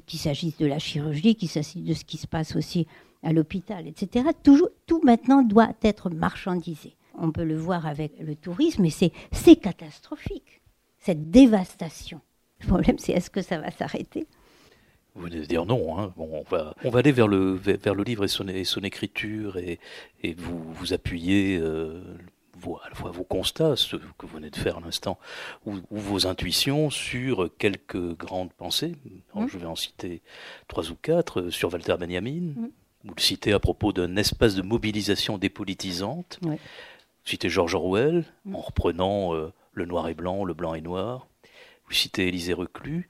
[0.06, 2.86] Qu'il s'agisse de la chirurgie, qu'il s'agisse de ce qui se passe aussi
[3.22, 4.28] à l'hôpital, etc.
[4.42, 6.94] Toujours, tout maintenant doit être marchandisé.
[7.18, 10.60] On peut le voir avec le tourisme, et c'est catastrophique,
[10.98, 12.20] cette dévastation.
[12.60, 14.26] Le problème, c'est est-ce que ça va s'arrêter?
[15.14, 15.98] Vous venez de dire non.
[15.98, 16.12] Hein.
[16.16, 19.56] Bon, on, va, on va aller vers le, vers le livre et son, son écriture
[19.56, 19.80] et,
[20.22, 22.00] et vous, vous appuyer euh,
[22.58, 25.18] vos, à la fois vos constats, ce que vous venez de faire à l'instant,
[25.66, 28.94] ou, vos intuitions sur quelques grandes pensées.
[29.34, 29.48] Mmh.
[29.48, 30.22] Je vais en citer
[30.68, 32.52] trois ou quatre, euh, sur Walter Benjamin.
[32.54, 32.70] Mmh.
[33.04, 36.38] Vous le citez à propos d'un espace de mobilisation dépolitisante.
[36.42, 36.58] Vous
[37.30, 38.56] citez George Orwell, mmh.
[38.56, 41.26] en reprenant euh, le noir et blanc, le blanc et noir.
[41.86, 43.08] Vous citez Élisée Reclus.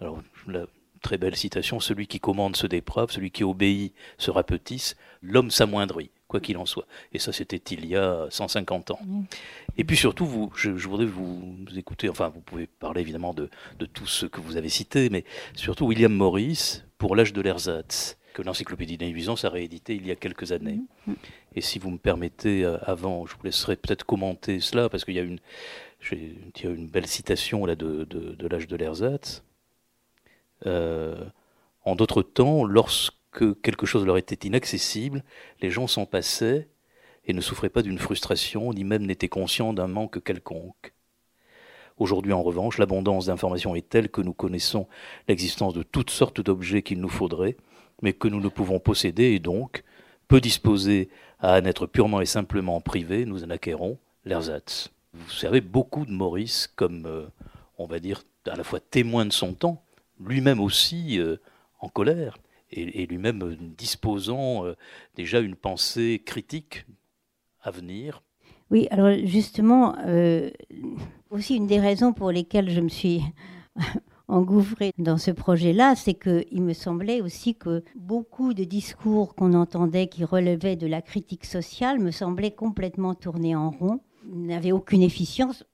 [0.00, 0.66] Alors, la
[1.02, 6.10] très belle citation, celui qui commande se déprave, celui qui obéit se rapetisse, l'homme s'amoindrit
[6.28, 6.86] quoi qu'il en soit.
[7.12, 9.00] Et ça, c'était il y a 150 ans.
[9.78, 13.48] Et puis surtout, vous, je, voudrais vous, écouter, enfin, vous pouvez parler évidemment de,
[13.78, 15.24] de tout ce que vous avez cité, mais
[15.54, 20.14] surtout William Morris pour l'âge de l'ersatz, que l'encyclopédie d'Invisance a réédité il y a
[20.14, 20.80] quelques années.
[21.56, 25.14] Et si vous me permettez, euh, avant, je vous laisserai peut-être commenter cela, parce qu'il
[25.14, 25.40] y a une,
[26.12, 29.42] il y a une belle citation là de, de, de l'âge de l'ersatz.
[30.66, 31.24] Euh,
[31.84, 35.24] en d'autres temps, lorsque que quelque chose leur était inaccessible,
[35.60, 36.68] les gens s'en passaient
[37.26, 40.94] et ne souffraient pas d'une frustration, ni même n'étaient conscients d'un manque quelconque.
[41.98, 44.86] Aujourd'hui, en revanche, l'abondance d'informations est telle que nous connaissons
[45.26, 47.56] l'existence de toutes sortes d'objets qu'il nous faudrait,
[48.02, 49.84] mais que nous ne pouvons posséder et donc
[50.28, 51.08] peu disposés
[51.40, 54.90] à en être purement et simplement privés, nous en acquérons l'ersatz.
[55.14, 57.26] Vous savez, beaucoup de Maurice comme, euh,
[57.78, 59.82] on va dire, à la fois témoin de son temps,
[60.20, 61.36] lui-même aussi euh,
[61.80, 62.36] en colère,
[62.70, 64.74] et, lui-même disposant euh,
[65.16, 66.84] déjà une pensée critique
[67.62, 68.22] à venir.
[68.70, 69.96] Oui, alors justement,
[71.30, 73.22] aussi une des raisons pour lesquelles je me suis
[74.28, 80.06] engouffrée dans ce projet-là, c'est qu'il me semblait aussi que beaucoup de discours qu'on entendait
[80.06, 85.64] qui relevaient de la critique sociale me semblaient complètement tournés en rond, n'avaient aucune efficience,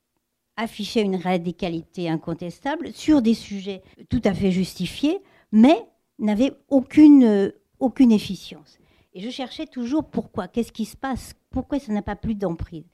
[0.57, 5.19] affichaient une radicalité incontestable sur des sujets tout à fait justifiés,
[5.51, 5.77] mais
[6.19, 8.79] n'avaient aucune, aucune efficience.
[9.15, 12.85] Et je cherchais toujours pourquoi, qu'est-ce qui se passe, pourquoi ça n'a pas plus d'emprise.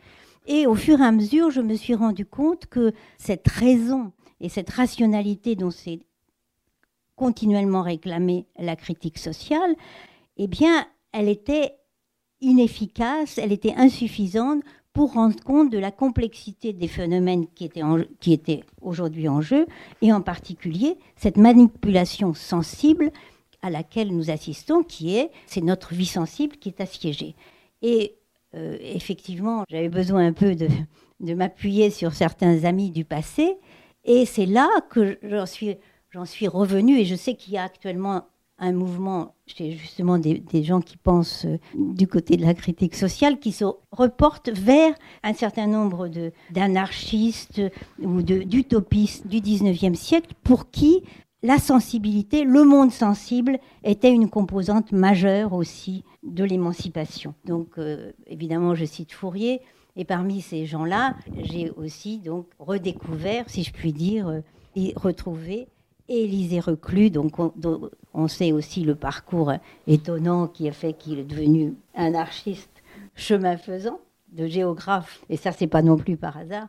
[0.46, 4.48] Et au fur et à mesure, je me suis rendu compte que cette raison et
[4.48, 6.00] cette rationalité dont s'est
[7.16, 9.74] continuellement réclamée la critique sociale,
[10.38, 11.74] eh bien, elle était
[12.40, 17.82] inefficace, elle était insuffisante pour rendre compte de la complexité des phénomènes qui étaient,
[18.20, 19.66] qui étaient aujourd'hui en jeu,
[20.02, 23.12] et en particulier cette manipulation sensible
[23.62, 27.34] à laquelle nous assistons, qui est, c'est notre vie sensible qui est assiégée.
[27.82, 28.16] Et
[28.54, 30.68] euh, effectivement, j'avais besoin un peu de,
[31.34, 33.56] m'appuyer sur certains amis du passé,
[34.04, 35.76] et c'est là que j'en suis,
[36.10, 38.24] j'en suis revenue, et je sais qu'il y a actuellement
[38.58, 43.38] un mouvement chez justement des, gens qui pensent euh, du côté de la critique sociale,
[43.38, 47.62] qui se reportent vers un certain nombre de, d'anarchistes
[48.00, 51.02] ou de, d'utopistes du 19e siècle pour qui
[51.42, 57.34] la sensibilité, le monde sensible était une composante majeure aussi de l'émancipation.
[57.44, 59.60] Donc euh, évidemment, je cite Fourier,
[59.96, 64.40] et parmi ces gens-là, j'ai aussi donc redécouvert, si je puis dire, euh,
[64.76, 65.68] et retrouvé
[66.08, 67.38] Élisée Reclus, donc
[68.14, 69.52] on, sait aussi le parcours
[69.86, 72.82] étonnant qui a fait qu'il est devenu anarchiste
[73.14, 74.00] chemin faisant,
[74.32, 76.68] de géographe, et ça c'est pas non plus par hasard,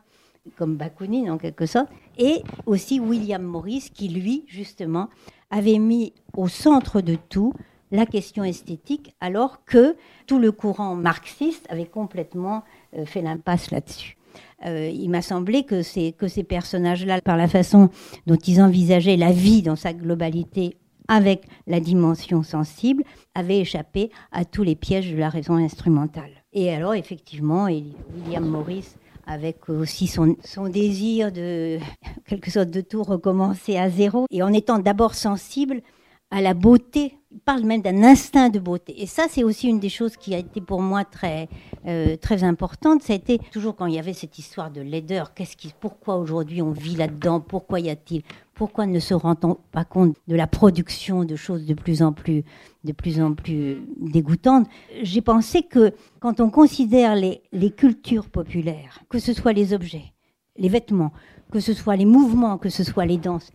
[0.56, 5.10] comme Bakounine en quelque sorte, et aussi William Morris qui lui justement
[5.50, 7.54] avait mis au centre de tout
[7.92, 12.64] la question esthétique alors que tout le courant marxiste avait complètement
[12.96, 14.18] euh, fait l'impasse là-dessus.
[14.66, 17.90] Euh, il m'a semblé que ces, que ces personnages-là, par la façon
[18.28, 20.78] dont ils envisageaient la vie dans sa globalité
[21.08, 23.04] avec la dimension sensible,
[23.36, 26.32] avaient échappé à tous les pièges de la raison instrumentale.
[26.54, 30.36] Et alors, effectivement, William Morris, avec aussi son,
[30.70, 31.80] désir de,
[32.28, 35.82] quelque sorte de tout recommencer à zéro, et en étant d'abord sensible
[36.30, 37.18] à la beauté.
[37.34, 39.02] Il parle même d'un instinct de beauté.
[39.02, 41.48] Et ça, c'est aussi une des choses qui a été pour moi très,
[41.88, 43.04] euh, très importante.
[43.04, 45.34] Ça a été toujours quand il y avait cette histoire de laideur.
[45.34, 49.86] Qu'est-ce qui, pourquoi aujourd'hui on vit là-dedans Pourquoi y a-t-il Pourquoi ne se rend-on pas
[49.86, 52.44] compte de la production de choses de plus en plus,
[52.84, 54.68] de plus en plus dégoûtantes?
[55.02, 60.12] J'ai pensé que quand on considère les, les cultures populaires, que ce soit les objets,
[60.58, 61.14] les vêtements,
[61.50, 63.52] que ce soit les mouvements, que ce soit les danses,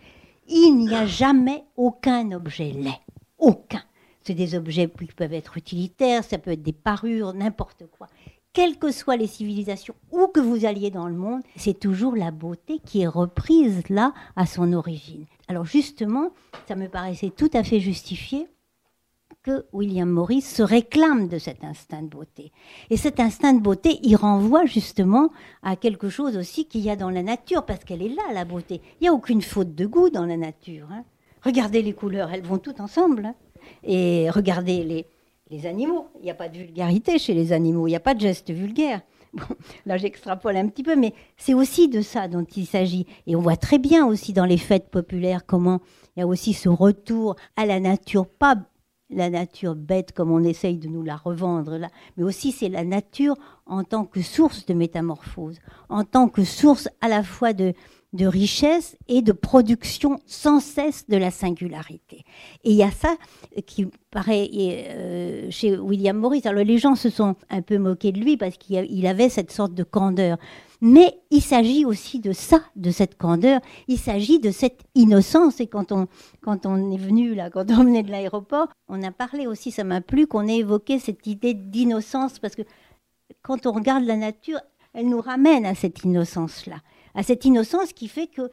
[0.48, 3.05] il n'y a jamais aucun objet laid.
[3.38, 3.82] Aucun.
[4.22, 8.08] C'est des objets qui peuvent être utilitaires, ça peut être des parures, n'importe quoi.
[8.52, 12.30] Quelles que soient les civilisations, où que vous alliez dans le monde, c'est toujours la
[12.30, 15.26] beauté qui est reprise là à son origine.
[15.46, 16.30] Alors justement,
[16.66, 18.48] ça me paraissait tout à fait justifié
[19.42, 22.50] que William Morris se réclame de cet instinct de beauté.
[22.90, 25.30] Et cet instinct de beauté, il renvoie justement
[25.62, 28.44] à quelque chose aussi qu'il y a dans la nature, parce qu'elle est là, la
[28.44, 28.80] beauté.
[29.00, 30.88] Il n'y a aucune faute de goût dans la nature.
[30.90, 31.04] Hein.
[31.46, 33.26] Regardez les couleurs, elles vont toutes ensemble.
[33.26, 33.34] Hein.
[33.84, 35.06] Et regardez les,
[35.48, 36.08] les animaux.
[36.18, 38.50] Il n'y a pas de vulgarité chez les animaux, il n'y a pas de geste
[38.50, 39.00] vulgaire.
[39.32, 39.54] Bon,
[39.84, 43.06] là, j'extrapole un petit peu, mais c'est aussi de ça dont il s'agit.
[43.26, 45.80] Et on voit très bien aussi dans les fêtes populaires comment
[46.16, 48.56] il y a aussi ce retour à la nature, pas
[49.10, 52.82] la nature bête comme on essaye de nous la revendre là, mais aussi c'est la
[52.82, 55.58] nature en tant que source de métamorphose,
[55.90, 57.74] en tant que source à la fois de,
[58.16, 62.24] de richesse et de production sans cesse de la singularité.
[62.64, 63.14] Et il y a ça
[63.66, 66.42] qui paraît euh, chez William Morris.
[66.44, 69.74] Alors les gens se sont un peu moqués de lui parce qu'il avait cette sorte
[69.74, 70.38] de candeur.
[70.80, 73.60] Mais il s'agit aussi de ça, de cette candeur.
[73.88, 75.60] Il s'agit de cette innocence.
[75.60, 76.06] Et quand on,
[76.42, 79.84] quand on est venu là, quand on venait de l'aéroport, on a parlé aussi, ça
[79.84, 82.62] m'a plu, qu'on ait évoqué cette idée d'innocence parce que
[83.42, 84.60] quand on regarde la nature,
[84.92, 86.76] elle nous ramène à cette innocence-là,
[87.16, 88.50] à cette innocence qui fait que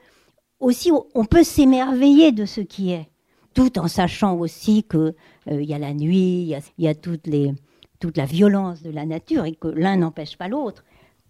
[0.59, 3.07] aussi on peut s'émerveiller de ce qui est,
[3.53, 5.13] tout en sachant aussi que
[5.51, 7.53] euh, il y a la nuit, il y a, toutes les,
[7.99, 10.83] toute la violence de la nature et que l'un n'empêche pas l'autre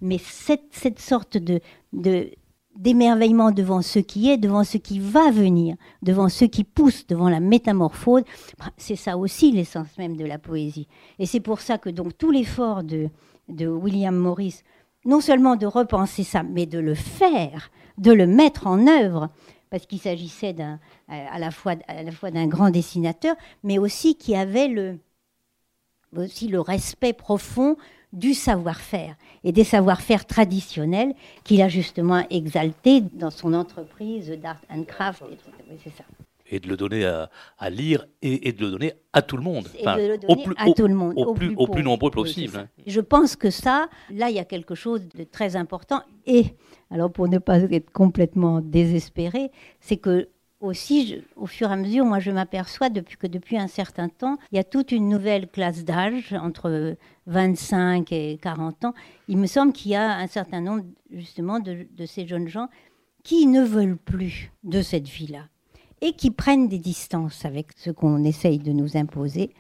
[0.04, 1.62] mais cette, sorte de,
[2.76, 7.30] d'émerveillement devant ce qui est, devant ce qui va venir, devant ce qui pousse, devant
[7.30, 8.24] la métamorphose.
[8.60, 10.88] Bah, c'est ça aussi l'essence même de la poésie.
[11.20, 13.10] Et c'est pour ça que donc tout l'effort de,
[13.48, 14.62] de William Morris,
[15.06, 19.30] non seulement de repenser ça, mais de le faire, de le mettre en œuvre,
[19.70, 20.56] parce qu'il s'agissait
[21.08, 21.74] à la fois,
[22.12, 25.00] fois d'un grand dessinateur, mais aussi qui avait le,
[26.16, 27.76] aussi le respect profond
[28.12, 34.84] du savoir-faire et des savoir-faire traditionnels qu'il a justement exaltés dans son entreprise d'art and
[34.84, 35.24] craft.
[35.84, 36.04] c'est ça.
[36.54, 39.68] Et de le donner à, lire et, de le donner à tout le monde.
[39.80, 41.14] Enfin, de le donner au à tout le monde.
[41.16, 42.58] Au, plus, au plus, nombreux possible.
[42.58, 42.68] Hein.
[42.86, 46.02] Je pense que ça, là, il y a quelque chose de très important.
[46.28, 46.56] Et,
[46.92, 50.30] alors pour ne pas être complètement désespéré, c'est que
[50.64, 54.38] aussi, au fur et à mesure, moi, je m'aperçois depuis que depuis un certain temps,
[54.52, 56.96] il y a toute une nouvelle classe d'âge, entre
[57.28, 58.94] 25 et 40 ans.
[59.28, 62.70] Il me semble qu'il y a un certain nombre, justement, de, ces jeunes gens
[63.24, 65.50] qui ne veulent plus de cette vie-là
[66.04, 69.52] et qui prennent des distances avec ce qu'on essaye de nous imposer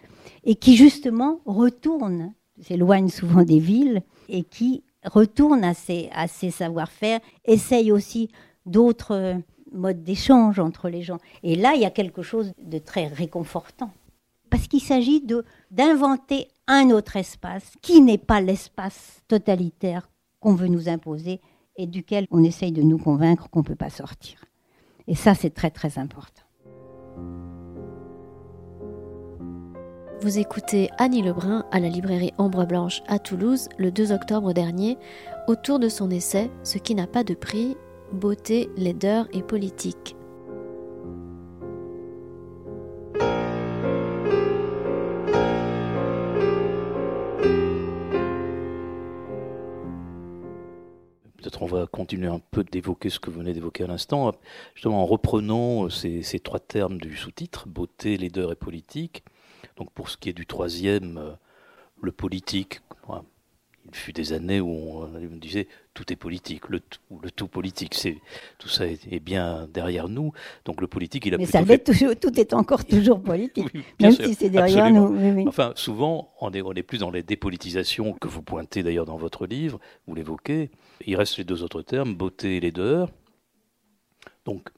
[0.43, 6.51] et qui, justement, retournent, s'éloignent souvent des villes et qui retournent à ces, à ces
[6.51, 8.29] savoir-faire, essayent aussi
[8.65, 9.37] d'autres
[9.71, 11.17] mode d'échange entre les gens.
[11.41, 13.91] Et là, il y a quelque chose de très réconfortant.
[14.49, 15.25] Parce qu'il s'agit
[15.71, 21.41] d'inventer un autre espace qui n'est pas l'espace totalitaire qu'on veut nous imposer
[21.75, 24.45] et duquel on essaye de nous convaincre qu'on ne peut pas sortir.
[25.07, 26.43] Et ça, c'est très très important.
[30.21, 34.97] Vous écoutez Annie Lebrun à la librairie Ombre Blanche à Toulouse le 2 octobre dernier
[35.47, 37.75] autour de son essai Ce qui n'a pas de prix
[38.13, 40.15] beauté, laideur et politique.
[51.53, 54.33] Peut-être on va continuer un peu d'évoquer ce que vous venez d'évoquer à l'instant,
[54.73, 59.23] justement en reprenant ces, ces trois termes du sous-titre, beauté, laideur et politique.
[59.77, 61.31] Donc pour ce qui est du troisième, euh,
[62.01, 62.81] le politique,
[63.85, 67.47] il fut des années où on, me disait tout est politique, le tout, le tout
[67.47, 68.17] politique, c'est
[68.57, 70.31] tout ça est, bien derrière nous.
[70.65, 71.37] Donc le politique, il a.
[71.37, 71.77] Mais ça fait...
[71.77, 75.47] toujours, tout est encore toujours politique, même si c'est derrière nous.
[75.47, 79.17] Enfin, souvent, on est, on est plus dans les dépolitisations que vous pointez d'ailleurs dans
[79.17, 80.71] votre livre, vous l'évoquez.
[81.05, 83.09] Il reste les deux autres termes, beauté et laideur.
[84.45, 84.69] Donc,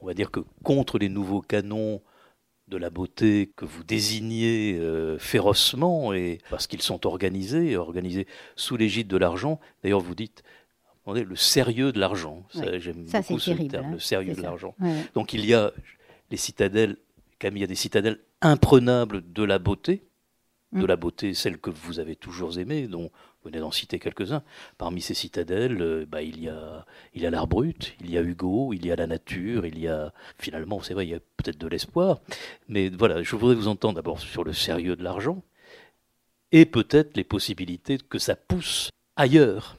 [0.00, 2.02] on va dire que contre les nouveaux canons
[2.68, 8.76] de la beauté que vous désignez euh, férocement, et parce qu'ils sont organisés, organisés sous
[8.76, 9.60] l'égide de l'argent.
[9.82, 10.42] D'ailleurs, vous dites
[11.06, 12.44] le sérieux de l'argent.
[12.78, 13.98] J'aime beaucoup ce terme, le hein.
[13.98, 14.74] sérieux de l'argent.
[15.14, 15.72] Donc il y a
[16.30, 16.96] les citadelles,
[17.38, 20.04] Camille, il y a des citadelles imprenables de la beauté,
[20.72, 20.86] de mm.
[20.86, 23.10] la beauté, celle que vous avez toujours aimée, dont
[23.42, 24.42] vous venez d'en citer quelques-uns.
[24.78, 28.18] Parmi ces citadelles, euh, bah, il y a il y a l'art brut, il y
[28.18, 31.14] a Hugo, il y a la nature, il y a finalement, c'est vrai, il y
[31.14, 32.20] a peut-être de l'espoir.
[32.68, 35.42] Mais voilà, je voudrais vous entendre d'abord sur le sérieux de l'argent
[36.52, 39.76] et peut-être les possibilités que ça pousse ailleurs,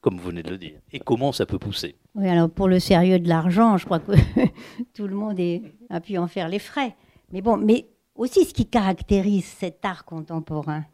[0.00, 1.94] comme vous venez de le dire, et comment ça peut pousser.
[2.14, 4.12] Oui, alors pour le sérieux de l'argent, je crois que
[4.94, 6.96] tout le monde est, a pu en faire les frais.
[7.32, 7.86] Mais bon, mais
[8.20, 10.84] aussi ce qui caractérise cet art contemporain,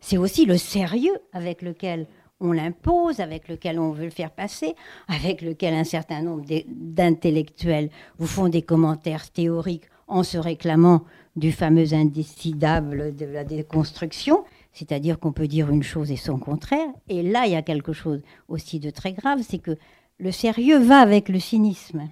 [0.00, 2.06] c'est aussi le sérieux avec lequel
[2.38, 4.76] on l'impose, avec lequel on veut le faire passer,
[5.08, 11.02] avec lequel un certain nombre d'intellectuels vous font des commentaires théoriques en se réclamant
[11.34, 16.88] du fameux indécidable de la déconstruction, c'est-à-dire qu'on peut dire une chose et son contraire.
[17.08, 19.76] Et là, il y a quelque chose aussi de très grave, c'est que
[20.18, 22.08] le sérieux va avec le cynisme.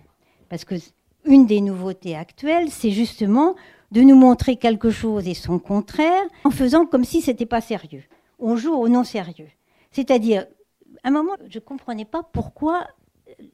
[0.48, 0.74] Parce que
[1.26, 3.54] une des nouveautés actuelles, c'est justement
[3.94, 8.02] de nous montrer quelque chose et son contraire en faisant comme si c'était pas sérieux.
[8.40, 9.46] On joue au non sérieux.
[9.92, 10.46] C'est-à-dire,
[11.04, 12.88] à un moment, je comprenais pas pourquoi
[13.28, 13.44] euh,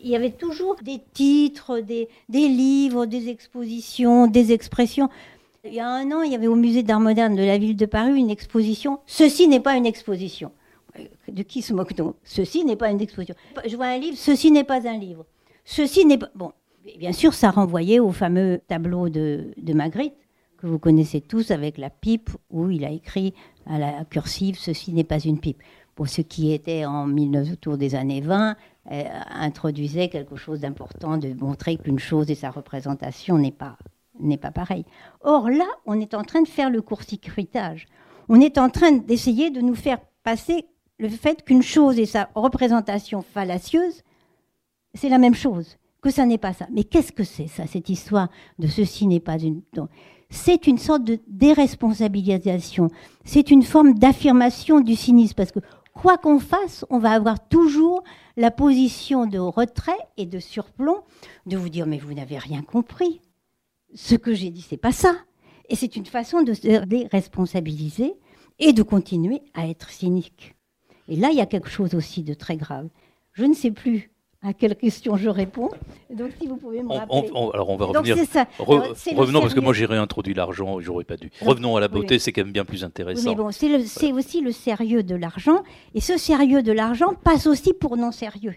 [0.00, 5.08] il y avait toujours des titres, des, des, livres, des expositions, des expressions.
[5.64, 7.76] Il y a un an, il y avait au musée d'art moderne de la ville
[7.76, 9.00] de Paris une exposition.
[9.06, 10.52] Ceci n'est pas une exposition.
[11.26, 12.14] De qui se moque-t-on?
[12.22, 13.34] Ceci n'est pas une exposition.
[13.66, 15.26] Je vois un livre, ceci n'est pas un livre.
[15.64, 16.30] Ceci n'est pas.
[16.36, 16.52] Bon,
[16.98, 20.14] bien sûr, ça renvoyait au fameux tableau de, Magritte,
[20.58, 23.34] que vous connaissez tous avec la pipe, où il a écrit
[23.66, 25.62] à la cursive Ceci n'est pas une pipe
[25.94, 28.56] pour ce qui était en 19, autour des années 20,
[28.90, 33.76] euh, introduisait quelque chose d'important, de montrer qu'une chose et sa représentation n'est pas,
[34.18, 34.86] n'est pas pareil.
[35.20, 37.86] Or là, on est en train de faire le court-circuitage.
[38.30, 40.64] On est en train d'essayer de nous faire passer
[40.98, 44.02] le fait qu'une chose et sa représentation fallacieuse,
[44.94, 46.66] c'est la même chose, que ça n'est pas ça.
[46.72, 48.28] Mais qu'est-ce que c'est ça, cette histoire
[48.58, 49.62] de ceci n'est pas une
[50.30, 52.88] c'est une sorte de déresponsabilisation.
[53.24, 55.58] C'est une forme d'affirmation du cynisme parce que
[55.92, 58.04] quoi qu'on fasse, on va avoir toujours
[58.36, 61.02] la position de retrait et de surplomb,
[61.46, 63.20] de vous dire mais vous n'avez rien compris.
[63.94, 65.14] Ce que j'ai dit, c'est pas ça.
[65.68, 68.14] Et c'est une façon de se déresponsabiliser
[68.60, 70.54] et de continuer à être cynique.
[71.08, 72.88] Et là, il y a quelque chose aussi de très grave.
[73.32, 74.09] Je ne sais plus
[74.42, 75.70] à quelle question je réponds.
[76.08, 77.30] Donc, si vous pouvez me rappeler.
[77.52, 78.16] alors, on va revenir.
[78.26, 78.46] Ça.
[78.58, 81.30] revenons, parce que moi, j'ai réintroduit l'argent, j'aurais pas dû.
[81.40, 83.30] Revenons à la beauté, c'est quand même bien plus intéressant.
[83.30, 85.62] mais bon, c'est aussi le sérieux de l'argent.
[85.94, 88.54] Et ce sérieux de l'argent passe aussi pour non sérieux.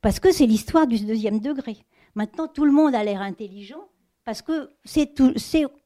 [0.00, 1.76] Parce que c'est l'histoire du deuxième degré.
[2.14, 3.88] Maintenant, tout le monde a l'air intelligent,
[4.24, 5.20] parce que c'est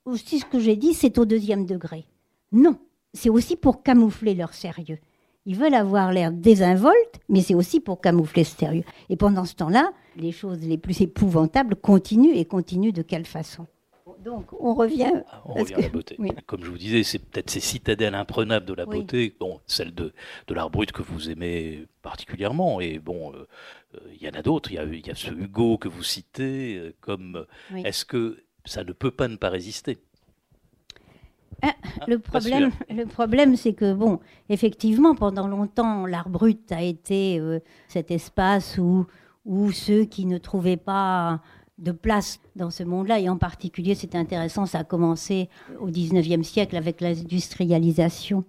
[0.05, 2.05] aussi ce que j'ai dit, c'est au deuxième degré.
[2.53, 2.77] Non,
[3.15, 4.99] c'est aussi pour camoufler leur sérieux.
[5.47, 8.85] Ils veulent avoir l'air désinvolte, mais c'est aussi pour camoufler ce sérieux.
[9.09, 13.67] Et pendant ce temps-là, les choses les plus épouvantables continuent et continuent de quelle façon?
[14.25, 15.13] Donc, on revient.
[15.31, 16.19] Ah, on revient à la beauté.
[16.47, 20.13] Comme je vous disais, c'est peut-être ces citadelles imprenables de la beauté, bon, celle de,
[20.49, 22.81] de l'art brut que vous aimez particulièrement.
[22.81, 23.47] Et bon, euh,
[23.95, 24.73] euh, il y en a d'autres.
[24.73, 26.77] Il y a, ce Hugo que vous citez.
[26.77, 29.99] Euh, comme Est-ce que ça ne peut pas ne pas résister?
[31.63, 31.75] Ah,
[32.07, 37.59] le problème, le problème, c'est que bon, effectivement, pendant longtemps, l'art brut a été euh,
[37.89, 39.07] cet espace où,
[39.45, 41.41] où ceux qui ne trouvaient pas
[41.79, 45.49] de place dans ce monde-là, et en particulier, c'est intéressant, ça a commencé
[45.81, 48.45] au 19e siècle avec l'industrialisation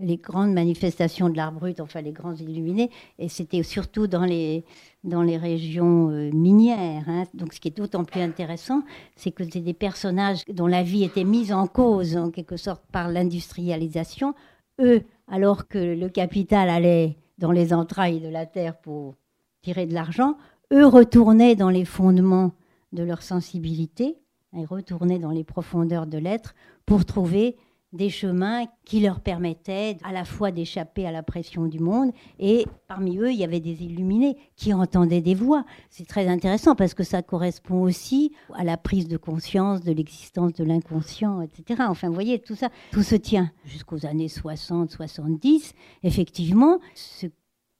[0.00, 4.64] les grandes manifestations de l'art brut, enfin les grands illuminés, et c'était surtout dans les,
[5.04, 7.04] dans les régions euh, minières.
[7.08, 7.24] Hein.
[7.34, 8.82] Donc ce qui est d'autant plus intéressant,
[9.16, 12.84] c'est que c'est des personnages dont la vie était mise en cause en quelque sorte
[12.90, 14.34] par l'industrialisation.
[14.80, 19.14] Eux, alors que le capital allait dans les entrailles de la terre pour
[19.62, 20.36] tirer de l'argent,
[20.72, 22.52] eux retournaient dans les fondements
[22.92, 24.18] de leur sensibilité,
[24.56, 26.54] et retournaient dans les profondeurs de l'être
[26.86, 27.56] pour trouver
[27.94, 32.66] des chemins qui leur permettaient à la fois d'échapper à la pression du monde et
[32.88, 35.64] parmi eux, il y avait des illuminés qui entendaient des voix.
[35.90, 40.52] C'est très intéressant parce que ça correspond aussi à la prise de conscience de l'existence
[40.54, 41.82] de l'inconscient, etc.
[41.88, 45.72] Enfin, vous voyez, tout ça, tout se tient jusqu'aux années 60, 70.
[46.02, 47.28] Effectivement, ce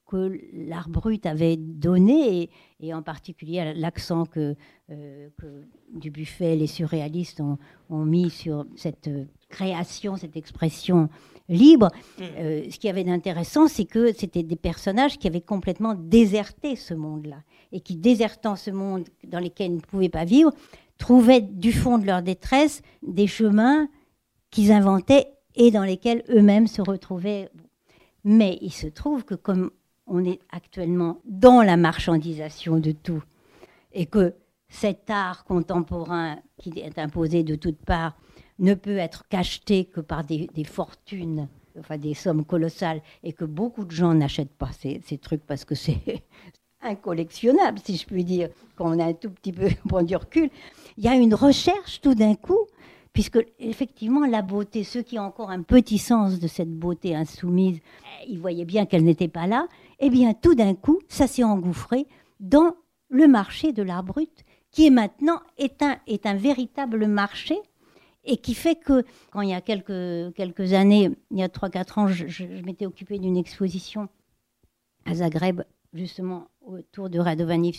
[0.06, 2.50] que l'art brut avait donné,
[2.80, 4.54] et, en particulier l'accent que,
[4.90, 7.58] euh, que Dubuffet, les surréalistes ont,
[7.90, 9.10] ont mis sur cette
[9.48, 11.08] création, cette expression
[11.48, 11.90] libre.
[12.18, 12.22] Mm.
[12.22, 16.94] Euh, ce qui avait d'intéressant, c'est que c'était des personnages qui avaient complètement déserté ce
[16.94, 17.42] monde-là
[17.72, 20.50] et qui, désertant ce monde dans lequel ils ne pouvaient pas vivre,
[20.98, 23.88] trouvaient du fond de leur détresse des chemins
[24.50, 27.48] qu'ils inventaient et dans lesquels eux-mêmes se retrouvaient.
[28.24, 29.70] Mais il se trouve que comme
[30.06, 33.22] on est actuellement dans la marchandisation de tout
[33.92, 34.34] et que
[34.68, 38.16] cet art contemporain qui est imposé de toutes parts
[38.58, 41.48] ne peut être cacheté que par des, fortunes,
[41.78, 45.74] enfin des sommes colossales, et que beaucoup de gens n'achètent pas ces, trucs parce que
[45.74, 46.24] c'est
[46.82, 50.50] incollectionnable, si je puis dire, quand on a un tout petit peu pris du recul.
[50.96, 52.66] Il y a une recherche tout d'un coup,
[53.12, 57.80] puisque effectivement la beauté, ceux qui ont encore un petit sens de cette beauté insoumise,
[58.22, 59.66] eh, ils voyaient bien qu'elle n'était pas là,
[59.98, 62.06] eh bien tout d'un coup, ça s'est engouffré
[62.40, 62.74] dans
[63.08, 67.58] le marché de l'art brut, qui est maintenant est est un véritable marché
[68.24, 72.08] et qui fait que, quand il y a quelques, années, il y a 3-4 ans,
[72.08, 74.08] je, m'étais occupée d'une exposition
[75.04, 77.70] à Zagreb, justement autour de Radovan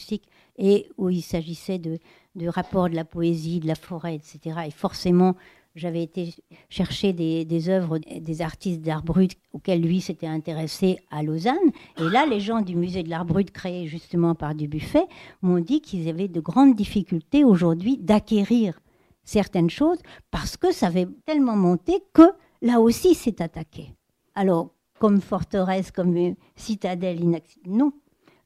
[0.57, 1.97] et où il s'agissait de,
[2.35, 4.59] de rapports de la poésie, de la forêt, etc.
[4.67, 5.35] Et forcément,
[5.75, 6.33] j'avais été
[6.69, 11.71] chercher des, œuvres des artistes d'art brut auxquels lui s'était intéressé à Lausanne.
[11.99, 15.05] Et là, les gens du musée de l'art brut créé justement par Dubuffet
[15.41, 18.79] m'ont dit qu'ils avaient de grandes difficultés aujourd'hui d'acquérir
[19.23, 19.99] certaines choses
[20.31, 22.29] parce que ça avait tellement monté que
[22.61, 23.91] là aussi c'est attaqué.
[24.33, 24.69] Alors,
[24.99, 27.91] comme forteresse, comme citadelle inaccessible, non.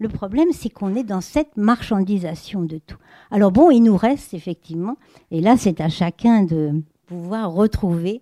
[0.01, 2.97] Le problème, c'est qu'on est dans cette marchandisation de tout.
[3.31, 4.97] Alors bon, il nous reste effectivement,
[5.29, 8.21] et là c'est à chacun de pouvoir retrouver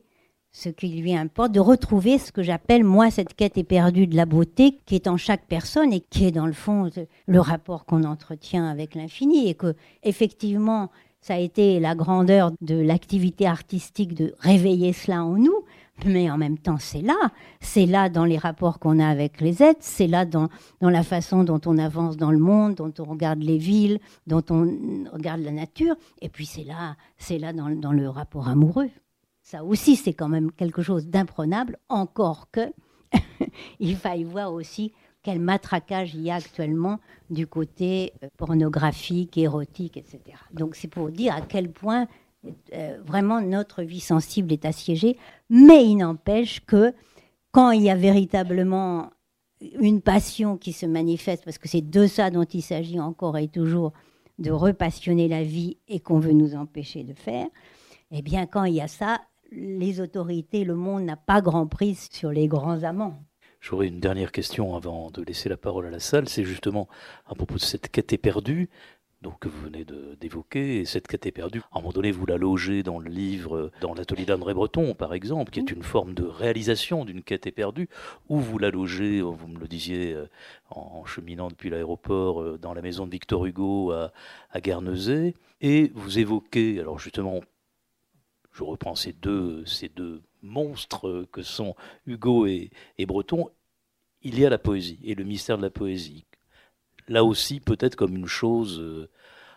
[0.54, 4.26] ce qui lui importe, de retrouver ce que j'appelle moi cette quête éperdue de la
[4.26, 6.90] beauté qui est en chaque personne et qui est dans le fond
[7.28, 12.76] le rapport qu'on entretient avec l'infini et que effectivement ça a été la grandeur de
[12.76, 15.66] l'activité artistique de réveiller cela en nous,
[16.06, 17.32] mais en même temps, c'est là.
[17.60, 20.50] C'est là dans les rapports qu'on a avec les êtres, c'est là dans,
[20.82, 24.44] dans la façon dont on avance dans le monde, dont on regarde les villes, dont
[24.50, 28.90] on regarde la nature, et puis c'est là, c'est là dans, dans le rapport amoureux.
[29.42, 32.74] Ça aussi, c'est quand même quelque chose d'imprenable, encore que
[33.80, 34.94] il faille voir aussi
[35.24, 40.22] quel matraquage il y a actuellement du côté euh, pornographique, érotique, etc.
[40.54, 42.08] Donc c'est pour dire à quel point
[42.74, 45.18] euh, vraiment notre vie sensible est assiégée,
[45.50, 46.94] mais il n'empêche que
[47.52, 49.12] quand il y a véritablement
[49.80, 53.48] une passion qui se manifeste, parce que c'est de ça dont il s'agit encore et
[53.48, 53.94] toujours,
[54.38, 57.48] de repassionner la vie et qu'on veut nous empêcher de faire,
[58.12, 59.22] eh bien, quand il y a ça,
[59.52, 63.20] les autorités, le monde n'a pas grand prise sur les grands amants.
[63.60, 66.30] J'aurais une dernière question avant de laisser la parole à la salle.
[66.30, 66.88] C'est justement
[67.26, 68.70] à propos de cette quête éperdue
[69.22, 69.86] donc, que vous venez
[70.20, 70.80] d'évoquer.
[70.80, 73.94] Et cette quête éperdue, à un moment donné, vous la logez dans le livre, dans
[73.94, 77.90] l'atelier d'André Breton, par exemple, qui est une forme de réalisation d'une quête éperdue,
[78.30, 80.28] ou vous la logez, vous me le disiez, euh,
[80.70, 84.12] en cheminant depuis l'aéroport, euh, dans la maison de Victor Hugo à,
[84.52, 85.34] à Guernesey.
[85.62, 87.42] Et vous évoquez, alors justement,
[88.58, 92.72] je reprends ces deux, ces deux monstres que sont Hugo et,
[93.06, 93.50] Breton,
[94.24, 96.26] il y a la poésie et le mystère de la poésie.
[97.08, 99.10] Là aussi, peut-être comme une chose euh,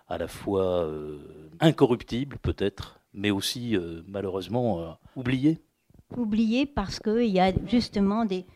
[0.09, 1.19] à la fois euh,
[1.59, 5.59] incorruptible, peut-être, mais aussi euh, malheureusement oubliée.
[6.17, 8.47] Oubliée parce qu'il y a justement des,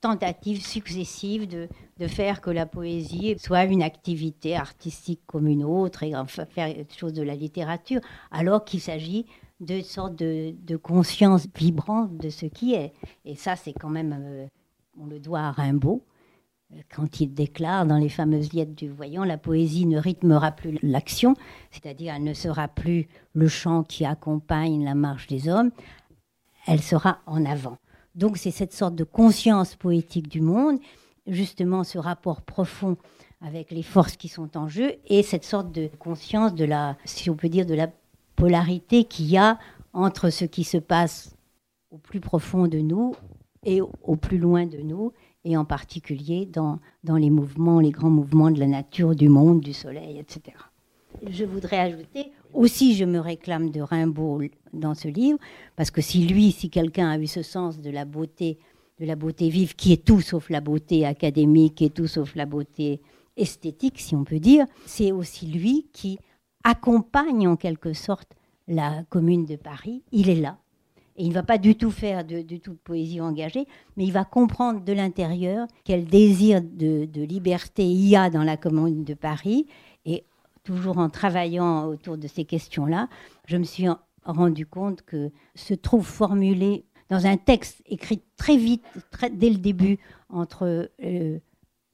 [0.00, 1.68] tentatives successives de,
[2.06, 6.96] faire que la poésie soit une activité artistique comme une autre et enfin faire quelque
[6.96, 8.00] chose de la littérature,
[8.30, 9.26] alors qu'il s'agit
[9.60, 12.92] de sortes de, de, conscience vibrante de ce qui est.
[13.24, 14.48] Et ça, c'est quand même,
[14.98, 16.02] on le doit à Rimbaud,
[16.94, 21.34] quand il déclare dans les fameuses lettres du voyant, la poésie ne rythmera plus l'action,
[21.70, 25.70] c'est-à-dire elle ne sera plus le chant qui accompagne la marche des hommes,
[26.66, 27.78] elle sera en avant.
[28.14, 30.78] Donc c'est cette sorte de conscience poétique du monde,
[31.26, 32.96] justement ce rapport profond
[33.40, 37.30] avec les forces qui sont en jeu et cette sorte de conscience de la, si
[37.30, 37.88] on peut dire, de la
[38.36, 39.58] polarité qu'il y a
[39.92, 41.36] entre ce qui se passe
[41.90, 43.14] au plus profond de nous
[43.64, 45.12] et au plus loin de nous,
[45.44, 49.60] et en particulier dans, dans les mouvements, les grands mouvements de la nature, du monde,
[49.60, 50.56] du soleil, etc.
[51.26, 55.38] Je voudrais ajouter, aussi je me réclame de Rimbaud dans ce livre,
[55.76, 58.58] parce que si lui, si quelqu'un a eu ce sens de la beauté,
[59.00, 62.34] de la beauté vive, qui est tout sauf la beauté académique, qui est tout sauf
[62.34, 63.00] la beauté
[63.36, 66.18] esthétique, si on peut dire, c'est aussi lui qui
[66.64, 68.32] accompagne en quelque sorte
[68.66, 70.02] la commune de Paris.
[70.12, 70.58] Il est là.
[71.18, 73.66] Et il ne va pas du tout faire de, toute poésie engagée,
[73.96, 78.44] mais il va comprendre de l'intérieur quel désir de, de, liberté il y a dans
[78.44, 79.66] la commune de Paris.
[80.06, 80.24] Et
[80.62, 83.08] toujours en travaillant autour de ces questions-là,
[83.46, 83.88] je me suis
[84.24, 88.84] rendu compte que se trouve formulé dans un texte écrit très vite,
[89.32, 89.98] dès le début,
[90.28, 91.38] entre euh,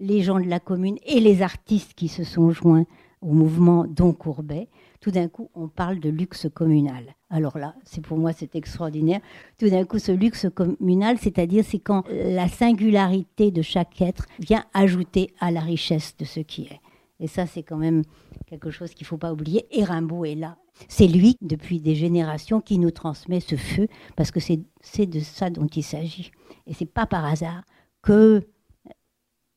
[0.00, 2.84] les gens de la commune et les artistes qui se sont joints
[3.22, 4.68] au mouvement Don Courbet,
[5.00, 7.14] tout d'un coup, on parle de luxe communal.
[7.34, 9.20] Alors là, c'est pour moi, c'est extraordinaire.
[9.58, 14.64] Tout d'un coup, ce luxe communal, c'est-à-dire, c'est quand la singularité de chaque être vient
[14.72, 16.80] ajouter à la richesse de ce qui est.
[17.18, 18.04] Et ça, c'est quand même
[18.46, 19.66] quelque chose qu'il ne faut pas oublier.
[19.76, 20.58] Et Rimbaud est là.
[20.86, 25.50] C'est lui, depuis des générations, qui nous transmet ce feu, parce que c'est de ça
[25.50, 26.30] dont il s'agit.
[26.68, 27.64] Et c'est pas par hasard
[28.00, 28.46] que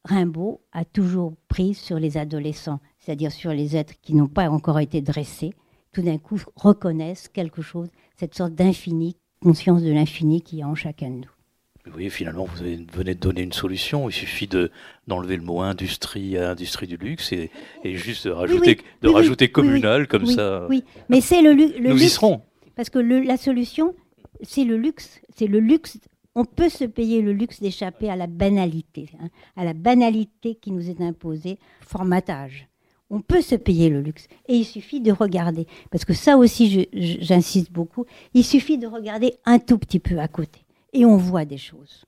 [0.04, 4.80] Rimbaud a toujours pris sur les adolescents c'est-à-dire sur les êtres qui n'ont pas encore
[4.80, 5.54] été dressés,
[5.98, 7.88] tout d'un coup reconnaissent quelque chose,
[8.18, 11.32] cette sorte d'infini, conscience de l'infini qui y a en chacun de nous.
[11.88, 14.08] Vous voyez, finalement, vous venez de donner une solution.
[14.08, 14.70] Il suffit de,
[15.08, 17.50] d'enlever le mot industrie à industrie du luxe et,
[17.96, 20.68] juste de rajouter, de rajouter communal comme ça.
[20.70, 22.44] Oui, mais c'est le, le, Nous y serons.
[22.76, 23.96] Parce que la solution,
[24.44, 25.20] c'est le luxe.
[25.36, 25.98] C'est le luxe
[26.36, 30.72] on peut se payer le luxe d'échapper à la banalité, hein, à la banalité qui
[30.72, 32.68] nous est imposée, formatage.
[33.10, 34.28] On peut se payer le luxe.
[34.48, 35.68] Et il suffit de regarder.
[35.92, 40.28] Parce que ça aussi, j'insiste beaucoup, il suffit de regarder un tout petit peu à
[40.28, 40.66] côté.
[40.94, 42.06] Et on voit des choses.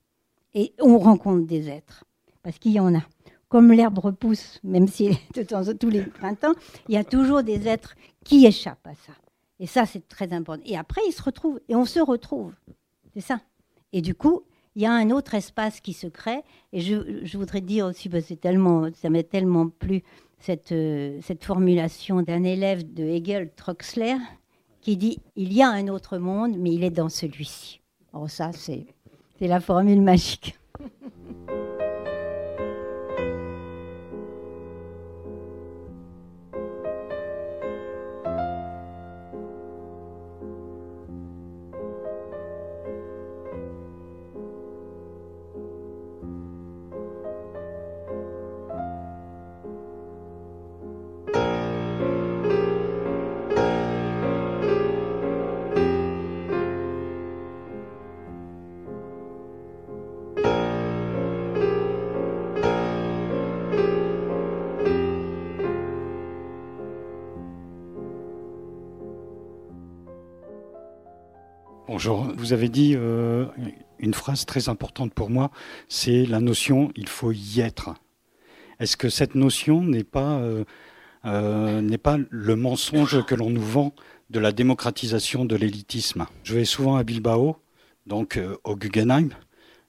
[0.53, 2.03] Et on rencontre des êtres.
[2.43, 3.03] Parce qu'il y en a.
[3.47, 6.53] Comme l'herbe repousse, même si de temps tous les printemps,
[6.87, 9.13] il y a toujours des êtres qui échappent à ça.
[9.59, 10.63] Et ça, c'est très important.
[10.65, 11.59] Et après, ils se retrouvent.
[11.67, 12.53] Et on se retrouve.
[13.13, 13.41] C'est ça.
[13.91, 14.43] Et du coup,
[14.75, 16.41] il y a un autre espace qui se crée.
[16.71, 20.03] Et je, voudrais dire aussi, parce que tellement, ça m'est tellement plu,
[20.39, 24.15] cette, euh, cette formulation d'un élève de Hegel, Troxler,
[24.81, 27.81] qui dit Il y a un autre monde, mais il est dans celui-ci.
[28.13, 28.85] Alors, ça, c'est
[29.41, 30.57] la formule magique.
[72.07, 73.45] Vous avez dit euh,
[73.99, 75.51] une phrase très importante pour moi,
[75.89, 77.93] c'est la notion il faut y être.
[78.79, 80.63] Est-ce que cette notion n'est pas, euh,
[81.25, 83.93] euh, n'est pas le mensonge que l'on nous vend
[84.29, 86.25] de la démocratisation de l'élitisme?
[86.43, 87.57] Je vais souvent à Bilbao,
[88.05, 89.29] donc au Guggenheim.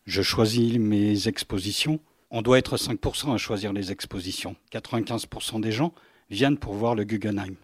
[0.05, 2.01] Je choisis mes expositions.
[2.33, 4.57] On doit être 5% à choisir les expositions.
[4.73, 5.93] 95% des gens
[6.29, 7.55] viennent pour voir le Guggenheim.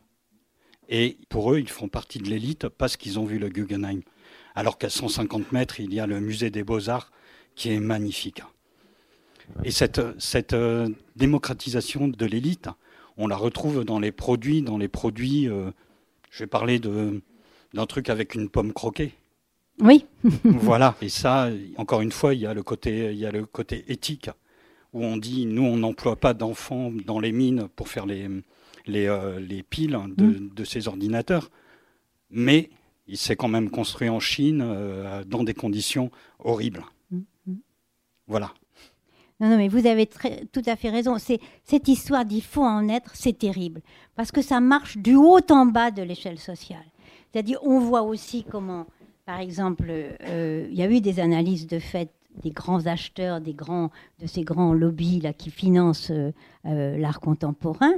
[0.88, 4.03] Et pour eux, ils font partie de l'élite parce qu'ils ont vu le Guggenheim.
[4.57, 7.12] Alors qu'à 150 mètres, il y a le musée des beaux-arts
[7.54, 8.42] qui est magnifique.
[9.64, 12.68] Et cette, cette euh, démocratisation de l'élite,
[13.16, 15.48] on la retrouve dans les produits, dans les produits.
[15.48, 15.70] Euh,
[16.30, 19.12] je vais parler d'un truc avec une pomme croquée.
[19.80, 20.04] Oui.
[20.44, 20.96] voilà.
[21.00, 23.84] Et ça, encore une fois, il y a le côté, il y a le côté
[23.88, 24.30] éthique
[24.92, 28.28] où on dit nous, on n'emploie pas d'enfants dans les mines pour faire les,
[28.86, 30.50] les, euh, les piles de, mm.
[30.54, 31.50] de, ces ordinateurs,
[32.30, 32.70] mais
[33.07, 36.84] il s'est quand même construit en Chine euh, dans des conditions horribles.
[37.11, 37.18] Mm.
[37.46, 37.54] Mm.
[38.26, 38.52] Voilà.
[39.38, 41.18] Non, non, mais vous avez tout à fait raison.
[41.18, 43.82] C'est, cette histoire d'il faut en être, c'est terrible.
[44.14, 46.84] Parce que ça marche du haut en bas de l'échelle sociale.
[47.30, 48.86] C'est-à-dire, on voit aussi comment,
[49.26, 52.11] par exemple, euh, il y a eu des analyses de fait
[52.42, 53.90] des grands acheteurs, des grands,
[54.20, 56.32] de ces grands lobbies là, qui financent euh,
[56.66, 57.92] euh, l'art contemporain,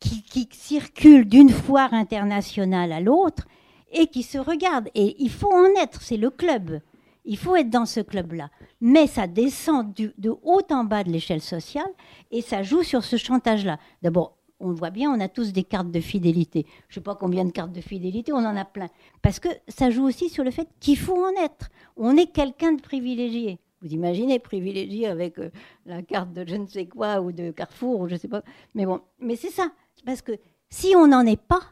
[0.00, 3.46] qui, qui circulent d'une foire internationale à l'autre
[3.92, 4.88] et qui se regardent.
[4.94, 6.80] Et il faut en être, c'est le club.
[7.24, 8.50] Il faut être dans ce club-là.
[8.80, 11.90] Mais ça descend de haut en bas de l'échelle sociale
[12.30, 13.78] et ça joue sur ce chantage-là.
[14.02, 16.64] D'abord, on le voit bien, on a tous des cartes de fidélité.
[16.88, 18.88] Je ne sais pas combien de cartes de fidélité, on en a plein.
[19.20, 21.68] Parce que ça joue aussi sur le fait qu'il faut en être.
[21.96, 23.58] On est quelqu'un de privilégié.
[23.82, 25.50] Vous imaginez privilégié avec euh,
[25.86, 28.44] la carte de je ne sais quoi ou de Carrefour ou je ne sais pas.
[28.76, 29.72] Mais bon, mais c'est ça.
[30.06, 30.32] Parce que
[30.70, 31.62] si on n'en est pas,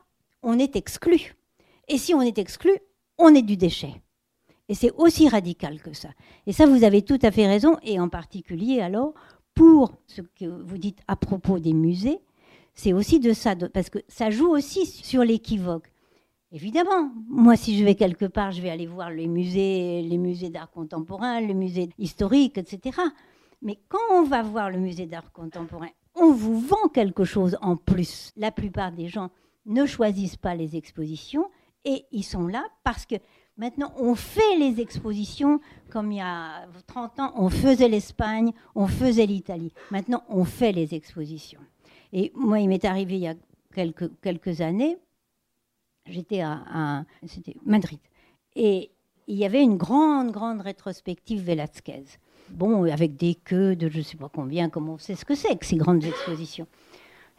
[0.43, 1.37] on est exclu.
[1.91, 2.71] Et si on est exclu,
[3.19, 3.93] on est du déchet.
[4.69, 6.11] Et c'est aussi radical que ça.
[6.47, 9.13] Et ça, vous avez tout à fait raison, et en particulier alors
[9.55, 12.21] pour ce que vous dites à propos des musées,
[12.75, 15.91] c'est aussi de ça, parce que ça joue aussi sur l'équivoque.
[16.53, 20.51] Évidemment, moi, si je vais quelque part, je vais aller voir les musées, les musées
[20.51, 23.01] d'art contemporain, les musées historiques, etc.
[23.63, 27.77] Mais quand on va voir le musée d'art contemporain, on vous vend quelque chose en
[27.77, 28.31] plus.
[28.37, 29.31] La plupart des gens
[29.67, 31.51] ne choisissent pas les expositions
[31.85, 33.17] et ils sont là parce que
[33.61, 35.61] Maintenant, on fait les expositions
[35.91, 39.71] comme il y a 30 ans, on faisait l'Espagne, on faisait l'Italie.
[39.91, 41.61] Maintenant, on fait les expositions.
[42.15, 43.35] Et moi, il m'est arrivé il y a
[43.75, 44.97] quelques, années,
[46.07, 47.05] j'étais à,
[47.67, 48.01] Madrid,
[48.57, 48.93] et
[49.27, 52.05] il y avait une grande, grande rétrospective Velázquez.
[52.49, 55.35] Bon, avec des queues de je ne sais pas combien, comme on sait ce que
[55.35, 56.67] c'est que ces grandes expositions.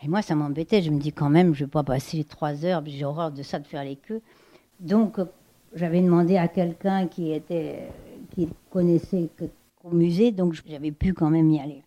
[0.03, 0.81] Et moi, ça m'embêtait.
[0.81, 3.43] Je me dis quand même, je ne vais pas passer trois heures, j'ai horreur de
[3.43, 4.21] ça, de faire les queues.
[4.79, 5.19] Donc,
[5.75, 7.87] j'avais demandé à quelqu'un qui était
[8.31, 9.29] qui connaissait
[9.83, 11.83] au musée, donc j'avais pu quand même y aller.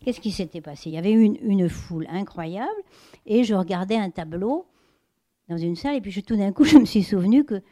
[0.00, 0.90] Qu'est-ce qui s'était passé?
[0.90, 2.68] Il y avait une, une foule incroyable
[3.24, 4.66] et je regardais un tableau
[5.48, 7.62] dans une salle et puis tout d'un coup je me suis souvenu que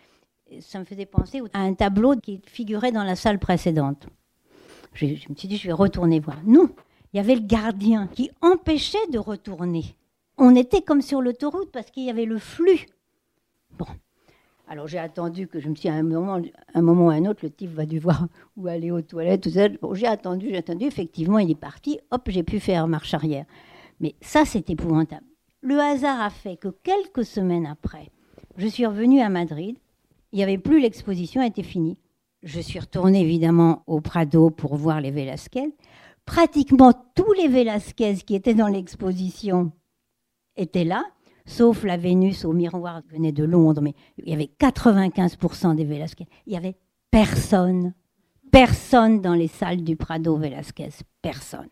[0.61, 4.09] ça me faisait penser à un tableau qui figurait dans la salle précédente.
[4.95, 6.39] Je, je me suis dit je vais retourner voir.
[6.47, 6.69] Non,
[7.15, 9.95] il y avait le gardien qui empêchait de retourner.
[10.37, 12.87] On était comme sur l'autoroute parce qu'il y avait le flux.
[13.79, 13.87] Bon,
[14.67, 16.43] alors j'ai attendu que je me suis à un moment,
[16.75, 19.69] un moment ou un autre, le type va devoir ou aller aux toilettes, tout ça.
[19.93, 20.87] j'ai attendu, j'ai attendu.
[20.87, 22.01] Effectivement, il est parti.
[22.11, 23.45] Hop, j'ai pu faire marche arrière.
[24.01, 25.25] Mais ça, c'est épouvantable.
[25.61, 28.11] Le hasard a fait que quelques semaines après,
[28.57, 29.77] je suis revenue à Madrid.
[30.33, 31.97] Il n'y avait plus l'exposition, elle était finie.
[32.43, 35.73] Je suis retournée évidemment au Prado pour voir les Velasquez.
[36.27, 39.73] Pratiquement tous les Velasquez qui étaient dans l'exposition
[40.57, 41.05] étaient là
[41.47, 45.85] sauf la Vénus au miroir qui venait de Londres, mais il y avait 95% des
[45.85, 46.27] Velasquez.
[46.47, 46.77] Il n'y avait
[47.11, 47.95] personne,
[48.51, 50.91] personne dans les salles du Prado Velasquez,
[51.23, 51.69] personne.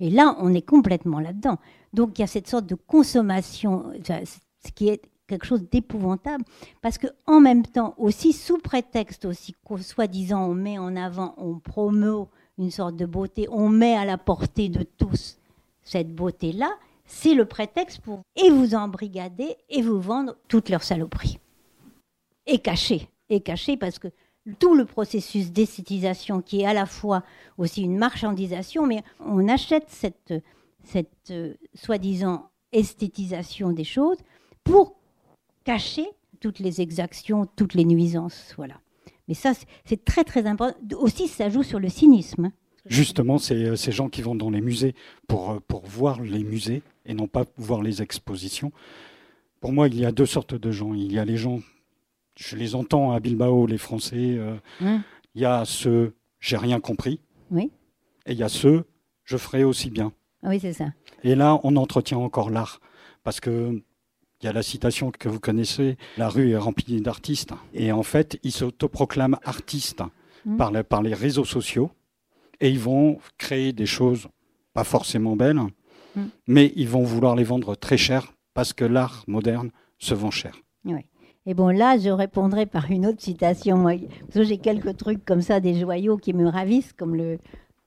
[0.00, 1.58] Et là, on est complètement là-dedans.
[1.92, 6.44] Donc il y a cette sorte de consommation, ce qui est quelque chose d'épouvantable,
[6.80, 11.58] parce que en même temps, aussi sous prétexte aussi soi-disant on met en avant, on
[11.58, 12.24] promeut
[12.58, 15.38] une sorte de beauté, on met à la portée de tous
[15.82, 16.70] cette beauté-là,
[17.06, 21.38] c'est le prétexte pour et vous embrigader et vous vendre toutes leurs saloperies.
[22.46, 24.08] Et cacher, et cacher parce que
[24.58, 27.22] tout le processus d'esthétisation qui est à la fois
[27.56, 30.34] aussi une marchandisation, mais on achète cette,
[31.30, 34.18] euh, soi-disant esthétisation des choses
[34.64, 34.96] pour
[35.64, 36.06] cacher
[36.40, 38.54] toutes les exactions, toutes les nuisances.
[38.56, 38.80] Voilà.
[39.28, 39.52] Mais ça,
[39.84, 40.76] c'est très très important.
[40.98, 42.46] Aussi, ça joue sur le cynisme.
[42.46, 42.52] Hein.
[42.86, 44.94] Justement, c'est euh, ces gens qui vont dans les musées
[45.26, 48.72] pour, euh, pour voir les musées et non pas voir les expositions.
[49.60, 50.94] Pour moi, il y a deux sortes de gens.
[50.94, 51.60] Il y a les gens,
[52.36, 54.36] je les entends à Bilbao, les Français.
[54.38, 57.20] Euh, il y a ceux j'ai rien compris.
[57.50, 57.70] Oui.
[58.26, 58.84] Et il y a ceux,
[59.24, 60.12] je ferai aussi bien.
[60.42, 60.92] Ah oui, c'est ça.
[61.24, 62.80] Et là, on entretient encore l'art.
[63.24, 63.82] Parce que
[64.40, 67.52] il y a la citation que vous connaissez, la rue est remplie d'artistes.
[67.74, 70.02] Et en fait, ils s'autoproclament artistes
[70.44, 70.56] Mm.
[70.56, 71.90] par, les, par les réseaux sociaux.
[72.60, 74.28] Et ils vont créer des choses
[74.72, 75.60] pas forcément belles,
[76.14, 76.22] Mm.
[76.46, 80.54] mais ils vont vouloir les vendre très cher parce que l'art moderne se vend cher.
[80.84, 81.04] Oui.
[81.46, 83.86] Et bon, là, je répondrai par une autre citation.
[84.34, 87.38] J'ai quelques trucs comme ça, des joyaux qui me ravissent, comme le,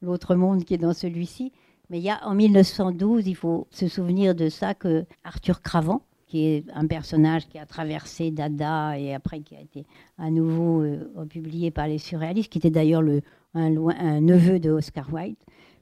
[0.01, 1.51] l'autre monde qui est dans celui-ci.
[1.89, 6.01] Mais il y a en 1912, il faut se souvenir de ça, que Arthur Cravant,
[6.31, 9.85] qui est un personnage qui a traversé Dada et après qui a été
[10.17, 13.19] à nouveau euh, publié par les surréalistes, qui était d'ailleurs le,
[13.53, 15.35] un, un neveu de Oscar Wilde,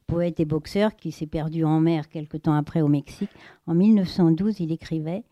[0.07, 3.29] poète et boxeur qui s'est perdu en mer quelque temps après au Mexique.
[3.67, 5.23] En 1912, il écrivait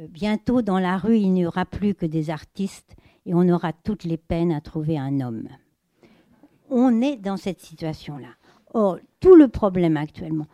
[0.00, 2.96] euh, Bientôt dans la rue, il n'y aura plus que des artistes
[3.26, 5.46] et on aura toutes les peines à trouver un homme.
[6.68, 8.30] On est dans cette situation-là.
[8.72, 10.48] Or, tout le problème actuellement,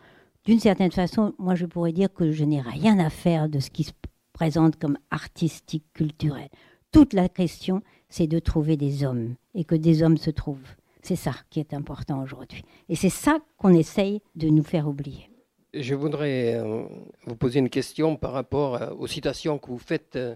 [0.45, 3.71] d'une certaine façon, moi je pourrais dire que je n'ai rien à faire de ce
[3.71, 3.93] qui se
[4.33, 6.49] présente comme artistique, culturel.
[6.91, 10.75] Toute la question, c'est de trouver des hommes et que des hommes se trouvent.
[11.01, 12.63] C'est ça qui est important aujourd'hui.
[12.89, 15.29] Et c'est ça qu'on essaye de nous faire oublier.
[15.73, 16.83] Je voudrais euh,
[17.25, 20.35] vous poser une question par rapport euh, aux citations que vous faites euh,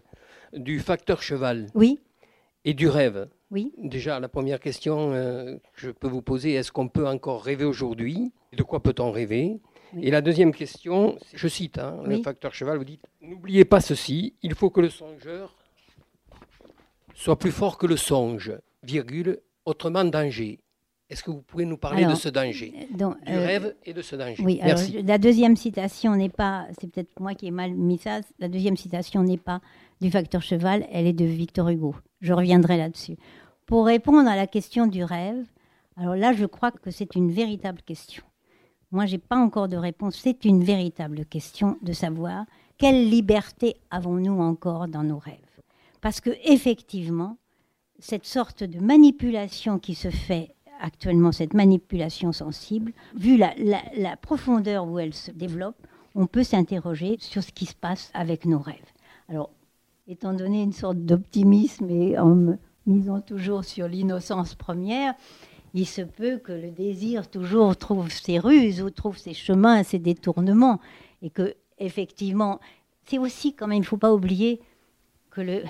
[0.54, 2.00] du facteur cheval Oui,
[2.64, 3.28] et du rêve.
[3.52, 3.74] oui.
[3.78, 8.32] Déjà, la première question que je peux vous poser, est-ce qu'on peut encore rêver aujourd'hui?
[8.54, 9.60] De quoi peut-on rêver?
[9.96, 10.06] Oui.
[10.06, 14.36] Et la deuxième question, je cite hein, le facteur cheval, vous dites, n'oubliez pas ceci,
[14.42, 15.56] il faut que le songeur
[17.14, 20.60] soit plus fort que le songe, virgule, autrement danger.
[21.10, 24.02] Est-ce que vous pouvez nous parler de ce danger Donc, Du euh, rêve et de
[24.02, 24.44] ce danger?
[24.44, 25.04] Oui, alors Merci.
[25.04, 28.76] la deuxième citation n'est pas, c'est peut-être moi qui ai mal mis ça, la deuxième
[28.76, 29.62] citation n'est pas
[30.02, 31.96] du facteur cheval, elle est de Victor Hugo.
[32.22, 33.18] Je reviendrai là-dessus.
[33.68, 35.46] Pour répondre à la question du rêve,
[35.96, 38.24] alors là, je crois que c'est une véritable question.
[38.96, 40.16] Moi, j'ai pas encore de réponse.
[40.16, 42.46] C'est une véritable question de savoir
[42.78, 45.36] quelle liberté avons-nous encore dans nos rêves.
[46.00, 47.36] Parce que effectivement,
[48.00, 54.98] cette sorte de manipulation qui se fait actuellement, cette manipulation sensible, vu la, profondeur où
[54.98, 55.76] elle se développe,
[56.16, 58.94] on peut s'interroger sur ce qui se passe avec nos rêves.
[59.28, 59.50] Alors,
[60.08, 65.16] étant donné une sorte d'optimisme et en misant toujours sur l'innocence première,
[65.76, 70.00] il se peut que le désir toujours trouve ses ruses ou trouve ses chemins, ses
[70.00, 70.80] détournements,
[71.22, 72.60] et que effectivement,
[73.06, 74.62] c'est aussi quand même, il ne faut pas oublier
[75.30, 75.64] que le,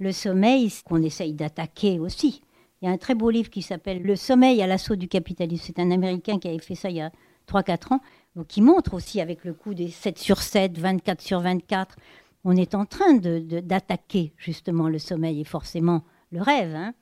[0.00, 2.42] le sommeil, qu'on essaye d'attaquer aussi.
[2.80, 5.64] Il y a un très beau livre qui s'appelle Le sommeil à l'assaut du capitalisme.
[5.66, 7.10] C'est un Américain qui avait fait ça il y a
[7.48, 8.00] 3-4 ans,
[8.46, 11.96] qui montre aussi avec le coup des 7 sur 7, 24 sur 24,
[12.44, 16.74] on est en train d'attaquer justement le sommeil et forcément le rêve.
[16.74, 16.94] hein.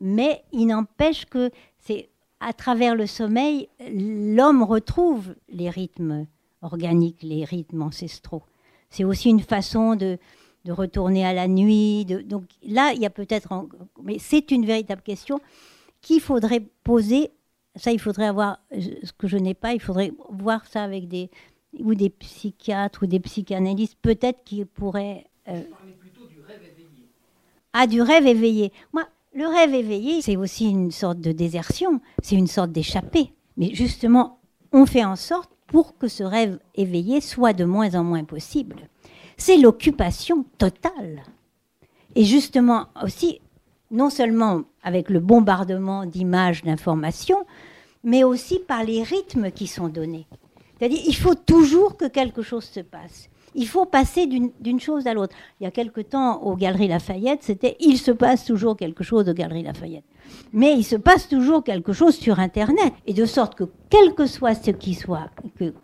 [0.00, 1.50] Mais il n'empêche que
[1.88, 2.10] c'est
[2.40, 6.26] à travers le sommeil, l'homme retrouve les rythmes
[6.60, 8.42] organiques, les rythmes ancestraux.
[8.90, 10.18] C'est aussi une façon de,
[10.66, 12.04] de retourner à la nuit.
[12.04, 13.66] de- donc là, il y a peut-être...
[14.02, 15.40] Mais c'est une véritable question
[16.02, 17.30] qu'il faudrait poser.
[17.74, 18.60] Ça, il faudrait avoir...
[18.70, 21.30] Ce que je n'ai pas, il faudrait voir ça avec des...
[21.80, 25.24] ou des psychiatres ou des psychanalystes, peut-être qui pourraient...
[25.48, 25.62] euh,
[27.72, 28.72] ah, du rêve éveillé.
[28.92, 33.32] Moi, le rêve éveillé, c'est aussi une sorte de désertion, c'est une sorte d'échappée.
[33.56, 34.40] Mais justement,
[34.72, 38.88] on fait en sorte pour que ce rêve éveillé soit de moins en moins possible.
[39.36, 41.22] C'est l'occupation totale.
[42.14, 43.40] Et justement aussi,
[43.90, 47.44] non seulement avec le bombardement d'images, d'informations,
[48.02, 50.26] mais aussi par les rythmes qui sont donnés.
[50.78, 53.28] C'est-à-dire, il faut toujours que quelque chose se passe.
[53.54, 55.34] Il faut passer d'une chose à l'autre.
[55.60, 59.28] Il y a quelque temps, aux Galeries Lafayette, c'était il se passe toujours quelque chose
[59.28, 60.04] aux Galeries Lafayette.
[60.52, 62.92] Mais il se passe toujours quelque chose sur Internet.
[63.06, 65.30] Et de sorte que, quel que soit ce qui soit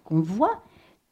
[0.04, 0.62] qu'on voit,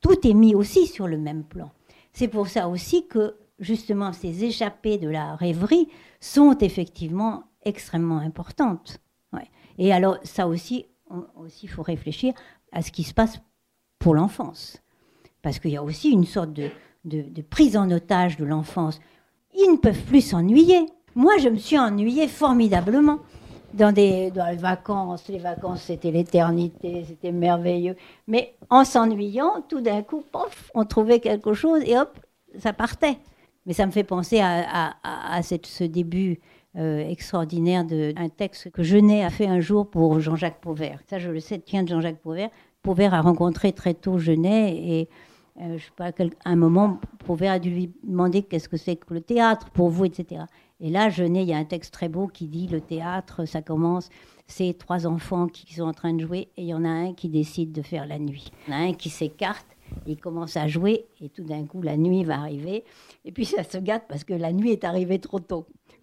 [0.00, 1.70] tout est mis aussi sur le même plan.
[2.12, 5.88] C'est pour ça aussi que, justement, ces échappées de la rêverie
[6.20, 8.98] sont effectivement extrêmement importantes.
[9.78, 10.86] Et alors, ça aussi,
[11.62, 12.34] il faut réfléchir
[12.72, 13.40] à ce qui se passe
[13.98, 14.82] pour l'enfance.
[15.42, 16.70] Parce qu'il y a aussi une sorte de,
[17.04, 19.00] de- prise en otage de l'enfance.
[19.54, 20.86] Ils ne peuvent plus s'ennuyer.
[21.14, 23.18] Moi, je me suis ennuyée formidablement.
[23.74, 27.96] Dans, des, dans les vacances, les vacances, c'était l'éternité, c'était merveilleux.
[28.26, 32.18] Mais en s'ennuyant, tout d'un coup, pof, on trouvait quelque chose et hop,
[32.58, 33.16] ça partait.
[33.64, 36.38] Mais ça me fait penser à, à- à- ce début
[36.76, 41.00] euh, extraordinaire d'un texte que Genet a fait un jour pour Jean-Jacques Pauvert.
[41.08, 42.50] Ça, je le sais, tient de Jean-Jacques Pauvert.
[42.82, 45.08] Pauvert a rencontré très tôt Genet et
[45.60, 48.96] euh, je sais pas, à un moment, Pauvert a dû lui demander qu'est-ce que c'est
[48.96, 50.44] que le théâtre pour vous, etc.
[50.80, 53.62] Et là, Genet, il y a un texte très beau qui dit le théâtre, ça
[53.62, 54.08] commence
[54.52, 57.14] c'est trois enfants qui sont en train de jouer et il y en a un
[57.14, 58.52] qui décide de faire la nuit.
[58.66, 59.76] Il y en a un qui s'écarte,
[60.06, 62.84] il commence à jouer et tout d'un coup la nuit va arriver
[63.24, 65.66] et puis ça se gâte parce que la nuit est arrivée trop tôt.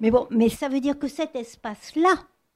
[0.00, 2.14] Mais bon, mais ça veut dire que cet espace-là,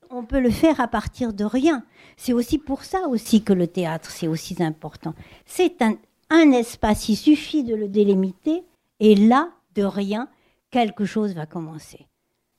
[0.09, 1.85] on peut le faire à partir de rien.
[2.16, 5.14] C'est aussi pour ça aussi que le théâtre, c'est aussi important.
[5.45, 5.97] C'est un,
[6.31, 8.62] un espace, il suffit de le délimiter
[9.01, 10.28] et là, de rien,
[10.70, 12.07] quelque chose va commencer.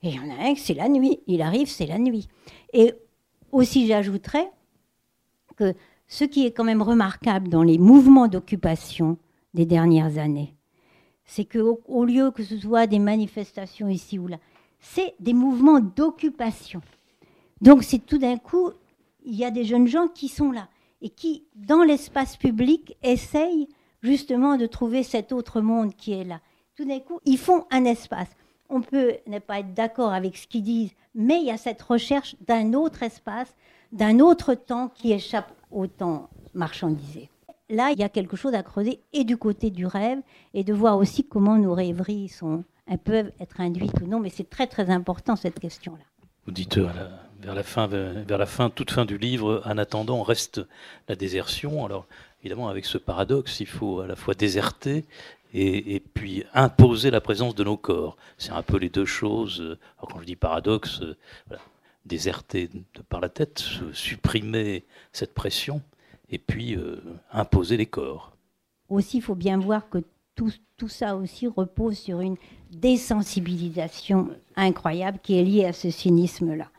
[0.03, 1.19] Et il y en a un, c'est la nuit.
[1.27, 2.27] Il arrive, c'est la nuit.
[2.73, 2.93] Et
[3.51, 4.49] aussi, j'ajouterais
[5.55, 5.73] que
[6.07, 9.17] ce qui est quand même remarquable dans les mouvements d'occupation
[9.53, 10.55] des dernières années,
[11.25, 14.37] c'est qu'au au lieu que ce soit des manifestations ici ou là,
[14.79, 16.81] c'est des mouvements d'occupation.
[17.61, 18.71] Donc c'est tout d'un coup,
[19.23, 20.67] il y a des jeunes gens qui sont là
[21.01, 23.67] et qui, dans l'espace public, essayent
[24.01, 26.39] justement de trouver cet autre monde qui est là.
[26.75, 28.29] Tout d'un coup, ils font un espace
[28.71, 31.81] on peut ne pas être d'accord avec ce qu'ils disent, mais il y a cette
[31.81, 33.53] recherche d'un autre espace,
[33.91, 37.29] d'un autre temps qui échappe au temps marchandisé.
[37.69, 40.19] Là, il y a quelque chose à creuser et du côté du rêve
[40.53, 42.63] et de voir aussi comment nos rêveries sont,
[43.03, 46.03] peuvent être induites ou non, mais c'est très très important cette question-là.
[46.45, 47.09] Vous euh,
[47.41, 50.61] vers la fin, vers la fin, toute fin du livre, en attendant reste
[51.07, 51.85] la désertion.
[51.85, 52.05] Alors
[52.41, 55.05] évidemment, avec ce paradoxe, il faut à la fois déserter
[55.53, 58.15] et, puis imposer la présence de nos corps.
[58.37, 59.77] C'est un peu les deux choses.
[59.97, 61.57] Alors quand je dis paradoxe, euh,
[62.05, 62.69] déserter
[63.09, 63.63] par la tête,
[63.93, 65.81] supprimer cette pression,
[66.29, 68.31] et puis euh, imposer les corps.
[68.89, 69.99] Aussi, il faut bien voir que
[70.35, 72.37] tout, tout, ça aussi repose sur une
[72.71, 76.69] désensibilisation incroyable qui est liée à ce cynisme-là.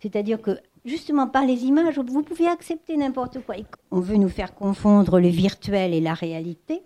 [0.00, 3.56] C'est-à-dire que justement par les images, vous pouvez accepter n'importe quoi.
[3.90, 6.82] On veut nous faire confondre le virtuel et la réalité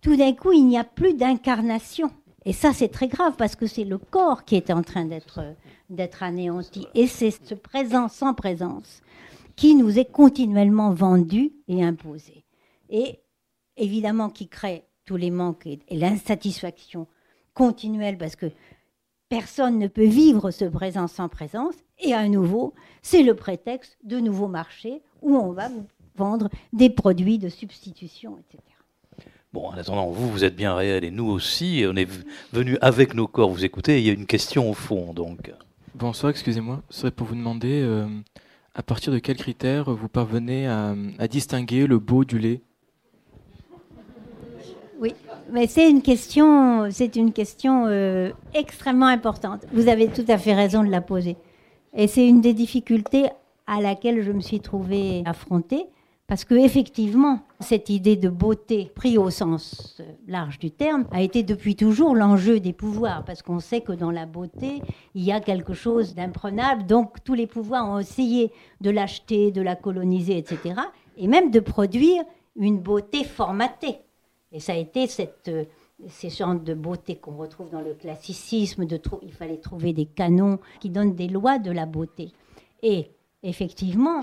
[0.00, 2.10] tout d'un coup, il n'y a plus d'incarnation.
[2.44, 5.40] Et ça, c'est très grave parce que c'est le corps qui est en train d'être,
[5.90, 6.86] d'être anéanti.
[6.94, 9.02] Et c'est ce présent sans présence
[9.56, 12.44] qui nous est continuellement vendu et imposé.
[12.90, 13.18] Et
[13.76, 17.08] évidemment, qui crée tous les manques et, l'insatisfaction
[17.54, 18.46] continuelle parce que
[19.28, 21.74] personne ne peut vivre ce présent sans présence.
[22.00, 25.68] Et à nouveau, c'est le prétexte de nouveaux marchés où on va
[26.16, 28.62] vendre des produits de substitution, etc.
[29.52, 31.84] Bon, en attendant, vous, vous êtes bien réel et nous aussi.
[31.88, 32.08] On est
[32.52, 33.98] venu avec nos corps vous écoutez.
[33.98, 35.50] il y a une question au fond, donc.
[35.94, 36.82] Bonsoir, excusez-moi.
[36.90, 38.06] Ce serait pour vous demander euh,
[38.74, 40.94] à partir de quels critères vous parvenez à,
[41.28, 42.60] distinguer le beau du lait
[45.00, 45.14] Oui,
[45.52, 49.64] mais c'est une question, c'est une question euh, extrêmement importante.
[49.72, 51.36] Vous avez tout à fait raison de la poser.
[51.94, 53.26] Et c'est une des difficultés
[53.66, 55.86] à laquelle je me suis trouvée affrontée
[56.28, 61.42] parce que effectivement, cette idée de beauté, pris au sens large du terme, a été
[61.42, 64.82] depuis toujours l'enjeu des pouvoirs, parce qu'on sait que dans la beauté,
[65.14, 66.84] il y a quelque chose d'imprenable.
[66.84, 70.74] Donc tous les pouvoirs ont essayé de l'acheter, de la coloniser, etc.,
[71.16, 72.22] et même de produire
[72.56, 73.96] une beauté formatée.
[74.52, 75.64] Et ça a été cette, euh,
[76.08, 78.86] ces genres de beauté qu'on retrouve dans le classicisme.
[79.22, 82.32] Il fallait trouver des canons qui donnent des lois de la beauté.
[82.82, 83.10] Et
[83.42, 84.22] effectivement,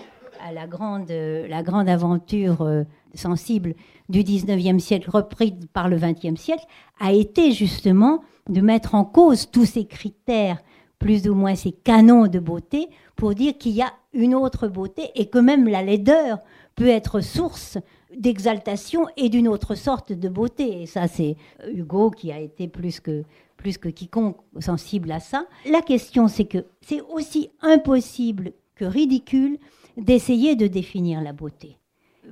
[0.54, 3.76] la grande, la grande aventure euh, sensible
[4.10, 6.66] du 19e siècle, reprise par le 20e siècle,
[7.00, 10.62] a été justement de mettre en cause tous ces critères,
[11.00, 15.10] plus ou moins ces canons de beauté, pour dire qu'il y a une autre beauté
[15.16, 16.40] et que même la laideur
[16.76, 17.78] peut être source
[18.16, 20.82] d'exaltation et d'une autre sorte de beauté.
[20.82, 21.36] Et ça, c'est
[21.74, 23.24] Hugo qui a été plus que,
[23.58, 25.46] plus que quiconque sensible à ça.
[25.70, 29.58] La question, c'est que c'est aussi impossible que ridicule
[29.98, 31.78] d'essayer de définir la beauté.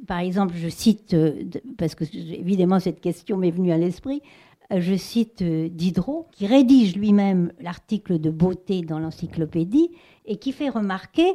[0.07, 1.15] Par exemple, je cite,
[1.77, 4.21] parce que évidemment cette question m'est venue à l'esprit,
[4.75, 9.91] je cite euh, Diderot, qui rédige lui-même l'article de beauté dans l'encyclopédie
[10.25, 11.33] et qui fait remarquer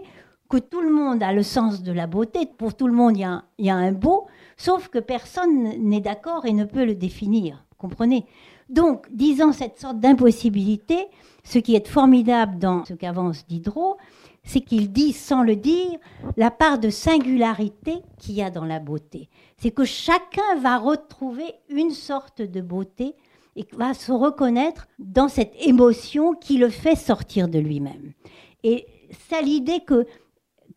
[0.48, 2.46] que tout le monde a le sens de la beauté.
[2.46, 4.26] Pour tout le monde, il y a un beau,
[4.56, 7.64] sauf que personne n'est d'accord et ne peut le définir.
[7.76, 8.26] Comprenez?
[8.68, 11.06] Donc, disant cette sorte d'impossibilité,
[11.44, 13.96] ce qui est formidable dans ce qu'avance Diderot,
[14.44, 15.98] c'est qu'il dit, sans le dire,
[16.36, 19.28] la part de singularité qu'il y a dans la beauté.
[19.58, 23.14] C'est que chacun va retrouver une sorte de beauté
[23.56, 28.12] et va se reconnaître dans cette émotion qui le fait sortir de lui-même.
[28.62, 28.86] Et
[29.28, 30.06] c'est l'idée que,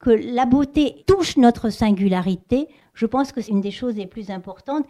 [0.01, 4.31] que la beauté touche notre singularité, je pense que c'est une des choses les plus
[4.31, 4.85] importantes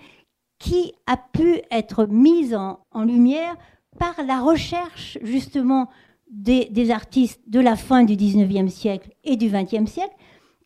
[0.58, 3.56] qui a pu être mise en, lumière
[4.00, 5.90] par la recherche justement
[6.30, 10.16] des, artistes de la fin du 19e siècle et du 20e siècle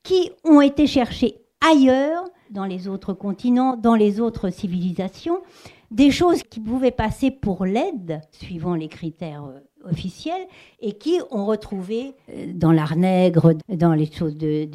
[0.04, 1.38] qui ont été cherchés
[1.68, 5.40] ailleurs, dans les autres continents, dans les autres civilisations,
[5.92, 10.48] des choses qui pouvaient passer pour l'aide, suivant les critères euh, officiels,
[10.82, 14.66] et qui ont retrouvé euh, dans l'art nègre, dans les choses de,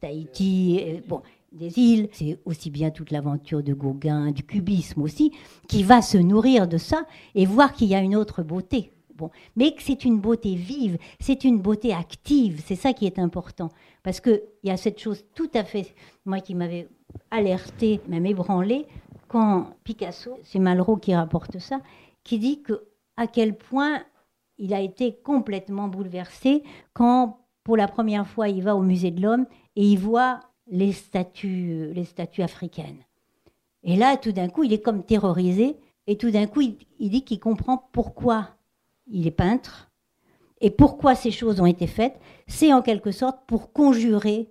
[0.00, 1.22] Tahiti, euh, bon,
[1.52, 5.32] des îles, c'est aussi bien toute l'aventure de Gauguin, du cubisme aussi,
[5.68, 7.04] qui va se nourrir de ça
[7.34, 8.92] et voir qu'il y a une autre beauté.
[9.14, 13.18] Bon, mais que c'est une beauté vive, c'est une beauté active, c'est ça qui est
[13.18, 13.70] important.
[14.02, 15.94] Parce qu'il y a cette chose tout à fait,
[16.26, 16.86] moi qui m'avais
[17.30, 18.86] alerté, même ébranlé,
[19.28, 21.80] quand Picasso, c'est Malraux qui rapporte ça,
[22.24, 24.02] qui dit que à quel point
[24.58, 26.62] il a été complètement bouleversé
[26.92, 30.92] quand, pour la première fois, il va au musée de l'homme et il voit les
[30.92, 31.92] statues,
[32.38, 33.02] africaines.
[33.82, 37.10] Et là, tout d'un coup, il est comme terrorisé et tout d'un coup, il, il
[37.10, 38.56] dit qu'il comprend pourquoi
[39.06, 39.90] il est peintre
[40.60, 42.18] et pourquoi ces choses ont été faites.
[42.48, 44.48] C'est en quelque sorte pour conjurer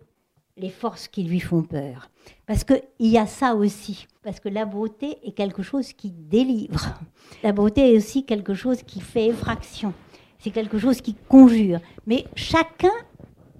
[0.57, 2.09] les forces qui lui font peur.
[2.45, 4.07] Parce qu'il y a ça aussi.
[4.23, 6.99] Parce que la beauté est quelque chose qui délivre.
[7.43, 9.93] La beauté est aussi quelque chose qui fait effraction.
[10.39, 11.79] C'est quelque chose qui conjure.
[12.05, 12.91] Mais chacun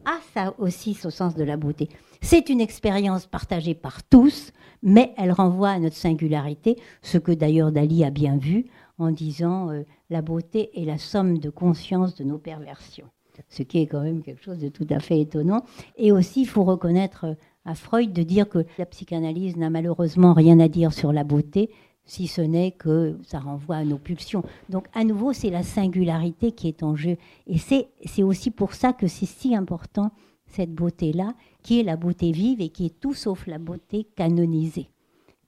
[0.06, 1.90] a ça aussi, ce sens de la beauté.
[2.22, 4.52] C'est une expérience partagée par tous,
[4.82, 8.66] mais elle renvoie à notre singularité, ce que d'ailleurs Dali a bien vu
[8.98, 13.10] en disant euh, la beauté est la somme de conscience de nos perversions.
[13.50, 15.64] Ce qui est quand même quelque chose de tout à fait étonnant.
[15.98, 17.36] Et aussi, il faut reconnaître euh,
[17.66, 21.70] à Freud de dire que la psychanalyse n'a malheureusement rien à dire sur la beauté,
[22.06, 24.44] si ce n'est que ça renvoie à nos pulsions.
[24.70, 27.18] Donc à nouveau, c'est la singularité qui est en jeu.
[27.48, 30.12] Et c'est aussi pour ça que c'est si important,
[30.46, 34.90] cette beauté-là, qui est la beauté vive et qui est tout sauf la beauté canonisée.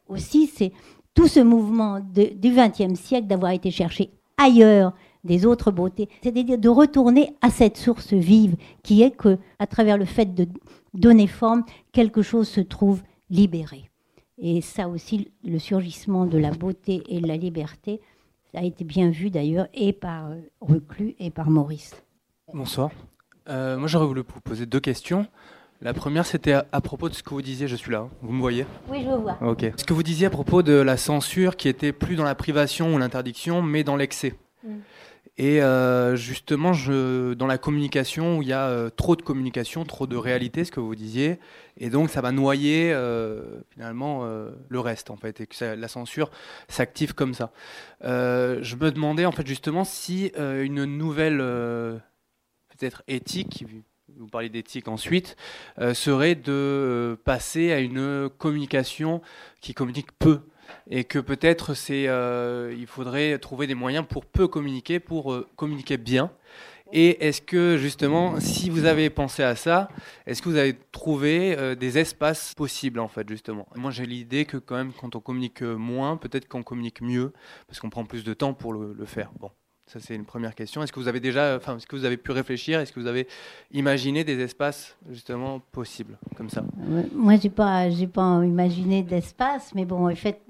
[0.08, 0.72] Aussi, c'est
[1.14, 4.94] tout ce mouvement du XXe siècle d'avoir été cherché ailleurs
[5.24, 9.98] des autres beautés, c'est-à-dire de retourner à cette source vive qui est que, à travers
[9.98, 10.48] le fait de
[10.98, 13.90] donner forme, quelque chose se trouve libéré.
[14.40, 18.02] Et ça aussi, le surgissement de la beauté et de la liberté,
[18.52, 21.96] ça a été bien vu d'ailleurs et par euh, Reclus et par Maurice.
[22.54, 22.92] Bonsoir.
[23.50, 25.26] Euh, moi, j'aurais voulu vous poser deux questions.
[25.82, 27.68] La première, c'était à, à propos de ce que vous disiez.
[27.68, 28.10] Je suis là, hein.
[28.22, 28.66] vous me voyez?
[28.90, 29.38] Oui, je vois.
[29.42, 29.66] Ok.
[29.76, 32.94] Ce que vous disiez à propos de la censure qui était plus dans la privation
[32.94, 34.36] ou l'interdiction, mais dans l'excès.
[34.64, 34.70] Mm.
[35.40, 40.08] Et euh, justement, dans la communication, où il y a euh, trop de communication, trop
[40.08, 41.40] de réalité, ce que vous disiez,
[41.78, 44.28] et donc ça va noyer euh, finalement
[44.68, 46.32] le reste, en fait, et que la censure
[46.68, 47.52] s'active comme ça.
[48.02, 51.38] Je me demandais, en fait, justement, si une nouvelle,
[52.70, 53.66] peut-être éthique,
[54.18, 55.36] vous parlez d'éthique ensuite,
[55.94, 59.22] serait de passer à une communication
[59.62, 60.42] qui communique peu
[60.90, 65.48] et que peut-être c'est euh, il faudrait trouver des moyens pour peu communiquer pour euh,
[65.56, 66.32] communiquer bien.
[66.94, 69.90] Et est-ce que justement si vous avez pensé à ça
[70.26, 73.68] est-ce que vous avez trouvé euh, des espaces possibles en fait justement?
[73.76, 77.34] Moi j'ai l'idée que quand même quand on communique moins peut-être qu'on communique mieux
[77.68, 79.32] parce qu'on prend plus de temps pour le, le faire.
[79.40, 79.52] Bon
[79.88, 80.84] ça c'est une première question.
[80.84, 82.80] Est-ce que vous avez déjà enfin est-ce que vous avez pu réfléchir?
[82.80, 83.28] Est-ce que vous avez
[83.72, 86.64] imaginé des espaces justement possibles comme ça?
[87.14, 90.42] Moi, j'ai pas, j'ai pas imaginé d'espace, mais bon, en fait,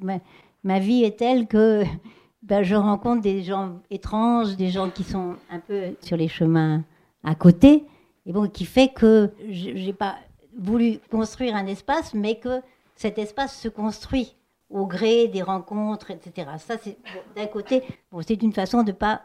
[0.64, 1.84] ma, vie est telle que
[2.42, 6.84] ben, je rencontre des gens étranges, des gens qui sont un peu sur les chemins
[7.24, 7.84] à côté,
[8.26, 10.16] et bon, qui fait que je- j'ai pas
[10.58, 12.62] voulu construire un espace, mais que
[12.96, 14.36] cet espace se construit
[14.70, 16.48] au gré des rencontres, etc.
[16.60, 19.22] Ça, c'est bon, d'un côté, bon, c'est une façon de pas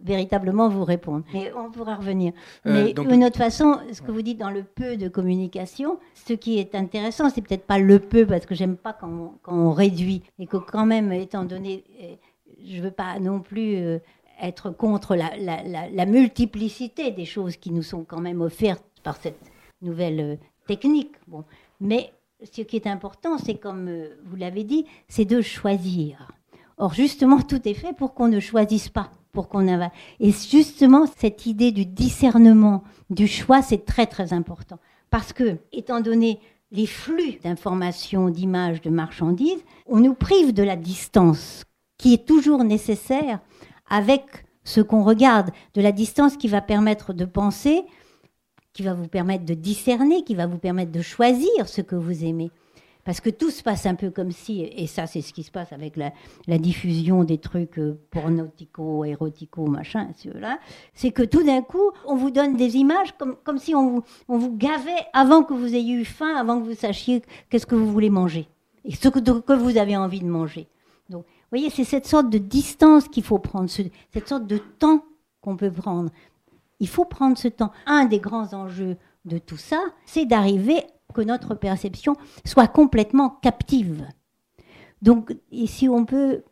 [0.00, 1.24] véritablement vous répondre.
[1.32, 2.32] Mais on pourra revenir.
[2.66, 5.98] Euh, Mais donc- une autre façon, ce que vous dites dans le peu de communication,
[6.14, 9.32] ce qui est intéressant, c'est peut-être pas le peu, parce que j'aime pas quand on,
[9.42, 12.14] quand on réduit, et que quand même, étant donné, euh,
[12.66, 13.98] je veux pas non plus euh,
[14.42, 18.84] être contre la, la- la- la multiplicité des choses qui nous sont quand même offertes
[19.02, 19.40] par cette
[19.80, 21.12] nouvelle euh, technique.
[21.28, 21.44] Bon.
[21.80, 22.12] Mais
[22.42, 26.32] ce qui est important, c'est comme euh, vous l'avez dit, c'est de choisir.
[26.76, 29.92] Or, justement, tout est fait pour qu'on ne choisisse pas, pour qu'on avale.
[30.20, 34.78] Et justement, cette idée du discernement, du choix, c'est très, très important.
[35.10, 36.40] Parce que, étant donné
[36.72, 41.64] les flux d'informations, d'images, de marchandises, on nous prive de la distance
[41.98, 43.38] qui est toujours nécessaire
[43.88, 44.22] avec
[44.64, 47.84] ce qu'on regarde, de la distance qui va permettre de penser,
[48.74, 52.24] qui va vous permettre de discerner, qui va vous permettre de choisir ce que vous
[52.24, 52.50] aimez.
[53.04, 55.50] Parce que tout se passe un peu comme si, et ça c'est ce qui se
[55.50, 56.10] passe avec la,
[56.58, 60.58] diffusion des trucs euh, pornotico, érotico, machin, ceux-là,
[60.94, 64.02] c'est que tout d'un coup, on vous donne des images comme, comme si on vous,
[64.28, 67.74] on vous gavait avant que vous ayez eu faim, avant que vous sachiez qu'est-ce que
[67.74, 68.48] vous voulez manger,
[68.86, 70.66] et ce que, que vous avez envie de manger.
[71.10, 73.82] Donc, vous voyez, c'est cette sorte de distance qu'il faut prendre, ce-
[74.14, 75.04] cette sorte de temps
[75.42, 76.10] qu'on peut prendre.
[76.80, 77.72] Il faut prendre ce temps.
[77.86, 80.82] Un des grands enjeux de tout ça, c'est d'arriver
[81.14, 84.06] que notre perception soit complètement captive.
[85.02, 86.42] Donc, si on peut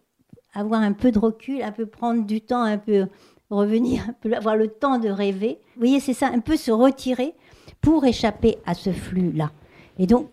[0.55, 3.07] avoir un peu de recul, un peu prendre du temps, un peu
[3.51, 6.71] revenir, un peu avoir le temps de rêver, vous voyez, c'est ça, un peu se
[6.71, 7.35] retirer
[7.81, 9.51] pour échapper à ce flux-là.
[9.99, 10.31] Et donc,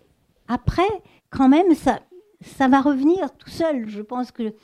[0.48, 0.88] après,
[1.30, 2.00] quand même, ça,
[2.40, 3.88] ça va revenir tout seul.
[3.88, 4.54] Je pense que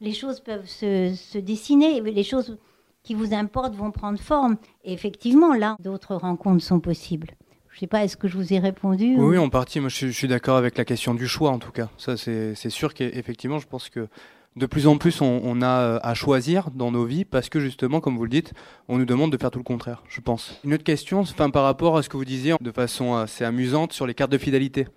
[0.00, 2.58] les choses peuvent se, se dessiner, les choses
[3.06, 4.56] qui vous importent vont prendre forme.
[4.84, 7.28] Et effectivement, là, d'autres rencontres sont possibles.
[7.70, 9.80] Je ne sais pas, est-ce que je vous ai répondu Oui, en partie.
[9.80, 11.88] Moi, je, suis d'accord avec la question du choix, en tout cas.
[11.98, 14.08] Ça, c'est sûr qu'effectivement, je pense que
[14.56, 18.00] de plus en plus, on, a euh, à choisir dans nos vies parce que justement,
[18.00, 18.54] comme vous le dites,
[18.88, 20.58] on nous demande de faire tout le contraire, je pense.
[20.64, 23.92] Une autre question, enfin, par rapport à ce que vous disiez de façon assez amusante
[23.92, 24.88] sur les cartes de fidélité.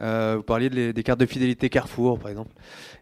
[0.00, 2.52] Euh, vous parliez des cartes de fidélité Carrefour, par exemple.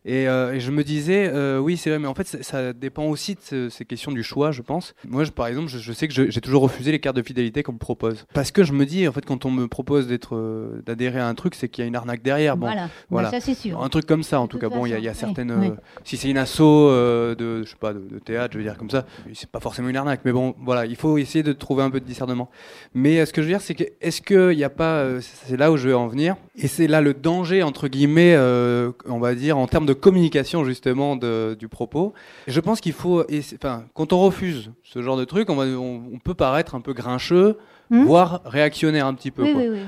[0.05, 3.37] Et, euh, je me disais, euh, oui, c'est vrai, mais en fait, ça, dépend aussi
[3.51, 4.95] de ces questions du choix, je pense.
[5.09, 7.73] Moi, je, par exemple, je, sais que j'ai toujours refusé les cartes de fidélité qu'on
[7.73, 8.27] me propose.
[8.33, 11.35] Parce que je me dis, en fait, quand on me propose d'être, d'adhérer à un
[11.35, 12.57] truc, c'est qu'il y a une arnaque derrière.
[12.57, 12.69] Bon,
[13.11, 13.83] voilà, ça c'est sûr.
[13.83, 14.69] Un truc comme ça, en tout cas.
[14.69, 15.77] Bon, il y, a certaines.
[16.05, 19.07] si c'est une asso de, je sais pas, de, théâtre, je veux dire comme ça,
[19.33, 20.21] c'est pas forcément une arnaque.
[20.25, 22.51] Mais bon, voilà, il faut essayer de trouver un peu de discernement.
[22.95, 25.21] Mais ce que je veux dire, c'est que, est-ce qu'il n'y a pas.
[25.21, 26.37] c'est là où je veux en venir.
[26.57, 31.17] Et c'est là le danger, entre guillemets, on va dire, en termes de communication justement
[31.17, 32.13] du propos.
[32.47, 33.25] je pense qu'il faut,
[33.55, 37.59] enfin, quand on refuse ce genre de truc, on, peut paraître un peu grincheux,
[37.91, 39.45] hmm voire réactionnaire un petit peu,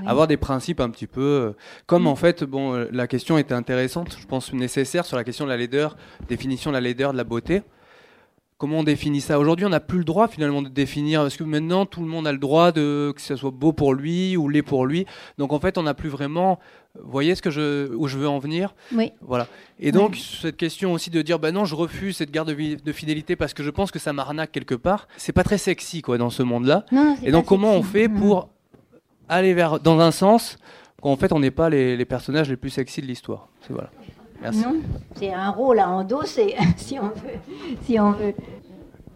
[0.07, 1.53] avoir des principes un petit peu, euh,
[1.87, 2.09] comme hmm.
[2.09, 5.51] en fait, bon, euh, la question était intéressante, je pense nécessaire sur la question de
[5.51, 5.97] la laideur,
[6.29, 7.63] définition de la laideur, de la beauté.
[8.59, 11.45] Comment on définit ça Aujourd'hui, on n'a plus le droit finalement de définir, parce que
[11.45, 14.49] maintenant, tout le monde a le droit de que ce soit beau pour lui ou
[14.49, 15.05] laid pour lui.
[15.37, 16.59] Donc en fait, on n'a plus vraiment.
[16.95, 19.13] Vous voyez ce que je, où je veux en venir Oui.
[19.21, 19.47] Voilà.
[19.79, 23.37] Et donc, cette question aussi de dire, ben non, je refuse cette garde de, fidélité
[23.37, 26.31] parce que je pense que ça m'arnaque quelque part, c'est pas très sexy quoi dans
[26.31, 26.87] ce monde-là.
[27.23, 28.49] Et donc, comment on fait pour
[29.29, 30.57] aller vers dans un sens
[31.03, 33.49] quand en fait on n'est pas les, les personnages les plus sexy de l'histoire?
[33.61, 33.75] C'est
[34.55, 34.77] Non,
[35.15, 37.77] c'est un rôle à endosser, si on veut.
[37.83, 38.35] Si on veut.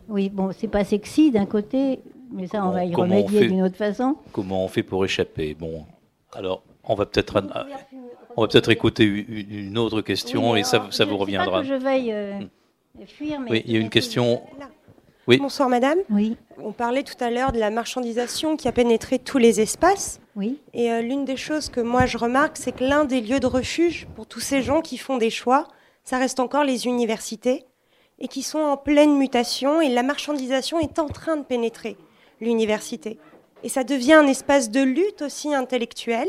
[0.08, 2.00] Oui, bon, c'est pas sexy d'un côté,
[2.32, 4.16] mais ça, on va y remédier d'une autre façon.
[4.32, 5.54] Comment on fait pour échapper?
[5.54, 5.84] Bon,
[6.32, 7.42] alors, on va peut-être
[8.36, 11.58] on va peut-être écouter une autre question et ça, ça vous reviendra.
[11.58, 13.06] Pas que je veuille euh, hmm.
[13.06, 14.42] fuir, mais oui, il y a une question.
[15.38, 15.98] Bonsoir madame.
[16.10, 16.36] Oui.
[16.58, 20.20] On parlait tout à l'heure de la marchandisation qui a pénétré tous les espaces.
[20.36, 20.58] Oui.
[20.74, 23.46] Et euh, l'une des choses que moi je remarque, c'est que l'un des lieux de
[23.46, 25.68] refuge pour tous ces gens qui font des choix,
[26.04, 27.64] ça reste encore les universités
[28.18, 31.96] et qui sont en pleine mutation et la marchandisation est en train de pénétrer
[32.40, 33.18] l'université.
[33.62, 36.28] Et ça devient un espace de lutte aussi intellectuelle.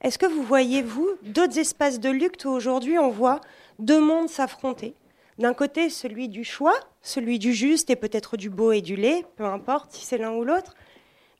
[0.00, 3.40] Est-ce que vous voyez, vous, d'autres espaces de lutte où aujourd'hui on voit
[3.78, 4.94] deux mondes s'affronter?
[5.38, 9.24] D'un côté, celui du choix, celui du juste et peut-être du beau et du laid,
[9.36, 10.74] peu importe si c'est l'un ou l'autre,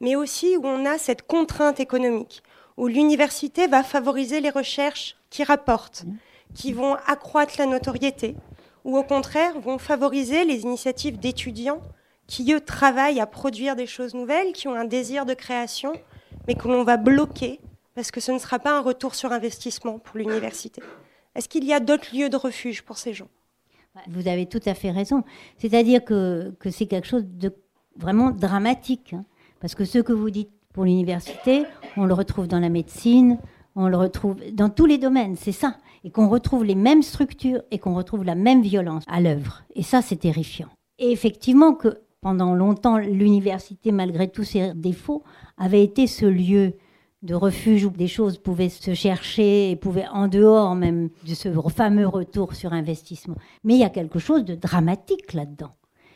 [0.01, 2.43] mais aussi où on a cette contrainte économique,
[2.77, 6.05] où l'université va favoriser les recherches qui rapportent,
[6.55, 8.35] qui vont accroître la notoriété,
[8.85, 11.81] ou au contraire vont favoriser les initiatives d'étudiants
[12.27, 15.93] qui, eux, travaillent à produire des choses nouvelles, qui ont un désir de création,
[16.47, 17.61] mais que l'on va bloquer
[17.95, 20.83] parce que ce ne sera pas un retour sur investissement pour l'université.
[21.35, 23.29] Est-ce qu'il y a d'autres lieux de refuge pour ces gens?
[24.09, 25.23] Vous avez tout à fait raison.
[25.59, 27.53] C'est-à-dire que, que c'est quelque chose de
[27.97, 29.15] vraiment dramatique.
[29.15, 29.25] Hein.
[29.61, 31.65] parce que ce que vous dites pour l'université,
[31.97, 33.39] on le retrouve dans la médecine,
[33.77, 35.77] on le retrouve dans tous les domaines, c'est ça.
[36.03, 39.63] Et qu'on retrouve les mêmes structures et qu'on retrouve la même violence à l'œuvre.
[39.75, 40.69] Et ça, c'est terrifiant.
[40.99, 45.23] Et effectivement que pendant longtemps, l'université, malgré tous ses défauts,
[45.59, 46.75] avait été ce lieu
[47.25, 51.49] de refuge où des choses pouvaient se chercher et pouvaient en dehors même de ce
[51.71, 53.37] fameux retour sur investissement.
[53.65, 55.73] Mais il y a quelque chose de dramatique là-dedans.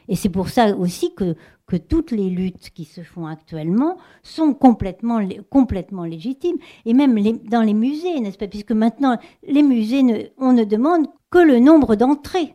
[0.09, 1.35] Et c'est pour ça aussi que,
[1.67, 6.57] que toutes les luttes qui se font actuellement sont complètement, complètement légitimes.
[6.87, 8.49] Et même dans les musées, n'est-ce pas?
[8.49, 12.55] Puisque maintenant, les musées, on ne demande que le nombre d'entrées.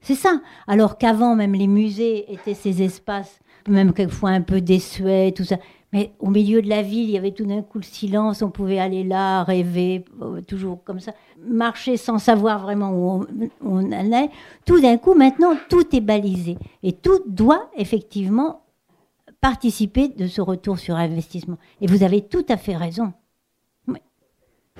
[0.00, 0.40] C'est ça.
[0.66, 5.56] Alors qu'avant, même les musées étaient ces espaces, même quelquefois un peu désuets, tout ça.
[5.92, 8.50] Mais au milieu de la ville, il y avait tout d'un coup le silence, on
[8.50, 11.12] pouvait aller là, rêver, euh, toujours comme ça,
[11.42, 13.26] marcher sans savoir vraiment où
[13.62, 14.28] on, allait.
[14.66, 16.58] Tout d'un coup, maintenant, tout est balisé.
[16.82, 18.64] Et tout doit effectivement
[19.40, 21.56] participer de ce retour sur investissement.
[21.80, 23.14] Et vous avez tout à fait raison.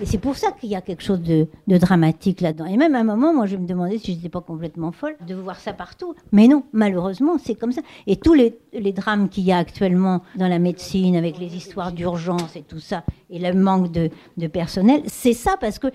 [0.00, 2.66] Et c'est pour ça qu'il y a quelque chose de, dramatique là-dedans.
[2.66, 5.16] Et même à un moment, moi, je me demandais si je n'étais pas complètement folle
[5.26, 6.14] de voir ça partout.
[6.30, 7.82] Mais non, malheureusement, c'est comme ça.
[8.06, 8.56] Et tous les,
[8.92, 13.02] drames qu'il y a actuellement dans la médecine, avec les histoires d'urgence et tout ça,
[13.28, 15.88] et le manque de, personnel, c'est ça parce que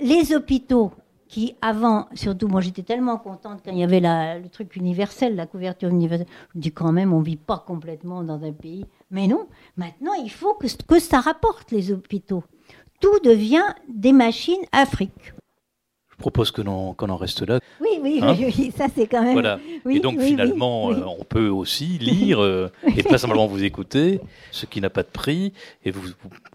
[0.00, 0.90] les hôpitaux
[1.28, 5.46] qui avant, surtout moi j'étais tellement contente quand il y avait le truc universel, la
[5.46, 9.26] couverture universelle, je me dis quand même on vit pas complètement dans un pays Mais
[9.26, 9.46] non,
[9.76, 12.44] maintenant il faut que ça rapporte les hôpitaux.
[13.00, 15.32] Tout devient des machines Afrique.
[16.10, 17.60] Je propose que l'on- qu'on en reste là.
[17.80, 19.34] Oui, oui, Hein oui, oui, ça c'est quand même.
[19.34, 19.60] Voilà.
[19.84, 24.20] Oui, et donc finalement, euh, on peut aussi lire euh, et pas simplement vous écouter,
[24.50, 25.52] ce qui n'a pas de prix,
[25.84, 26.02] et vous,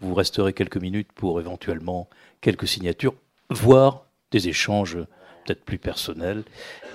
[0.02, 2.08] vous- resterez quelques minutes pour éventuellement
[2.42, 3.14] quelques signatures,
[3.48, 4.02] voire
[4.32, 4.98] des échanges
[5.46, 6.42] peut-être plus personnels.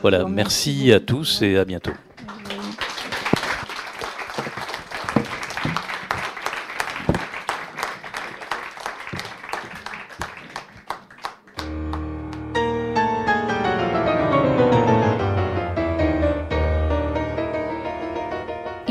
[0.02, 1.94] Voilà, merci à tous et à bientôt.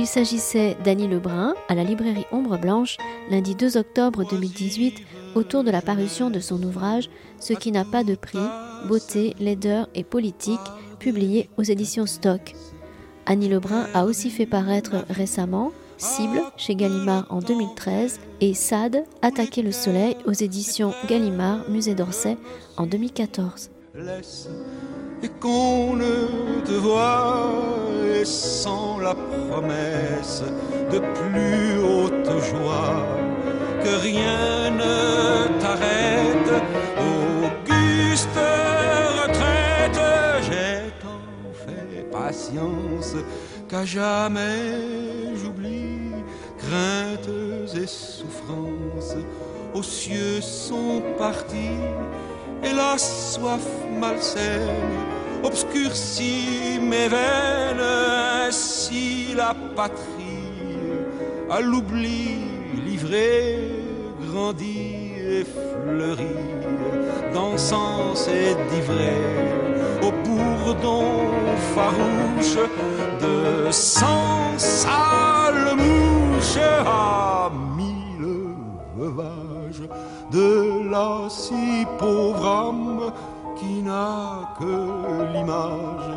[0.09, 2.97] S'agissait d'Annie Lebrun à la librairie Ombre Blanche
[3.30, 5.02] lundi 2 octobre 2018
[5.35, 8.39] autour de la parution de son ouvrage Ce qui n'a pas de prix,
[8.89, 10.59] beauté, laideur et politique,
[10.98, 12.55] publié aux éditions Stock.
[13.26, 19.62] Annie Lebrun a aussi fait paraître récemment Cible chez Gallimard en 2013 et Sade, Attaquer
[19.62, 22.39] le soleil aux éditions Gallimard, Musée d'Orsay
[22.78, 23.70] en 2014.
[23.94, 24.48] laisse
[25.23, 27.51] et qu'on ne te voit
[28.15, 30.43] et sans la promesse
[30.93, 33.07] de plus haute joie
[33.82, 36.53] que rien ne t'arrête.
[36.99, 38.39] Auguste
[39.23, 40.01] retraite
[40.47, 43.15] j'ai tant fait patience
[43.69, 46.12] qu'à jamais j'oublie
[46.59, 47.31] craintes
[47.74, 49.16] et souffrances.
[49.74, 51.78] Aux cieux sont partis
[52.62, 53.66] et la soif
[54.01, 55.09] malsaine
[55.44, 57.80] obscurcit mes veines,
[58.47, 60.39] ainsi la patrie
[61.51, 62.39] à l'oubli
[62.85, 63.70] livrée
[64.30, 66.24] grandit et fleurit
[67.32, 69.22] d'encens et d'ivrée
[70.02, 71.05] au bourdon
[71.74, 72.59] farouche
[73.20, 78.55] de cent sales mouches à mille
[78.97, 79.89] veuvages
[80.30, 83.12] de la si pauvre âme
[83.59, 86.10] qui n'a que l'image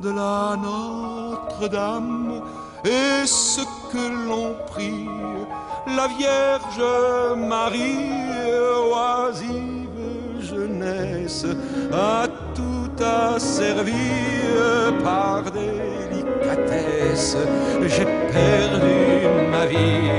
[0.00, 2.42] de la Notre-Dame
[2.84, 3.60] et ce
[3.92, 5.08] que l'on prie
[5.86, 6.82] la Vierge
[7.36, 8.08] Marie
[8.92, 9.82] oisive
[10.40, 11.46] jeunesse
[11.92, 13.92] a tout asservi
[15.02, 17.36] par délicatesse.
[17.82, 20.10] J'ai perdu ma vie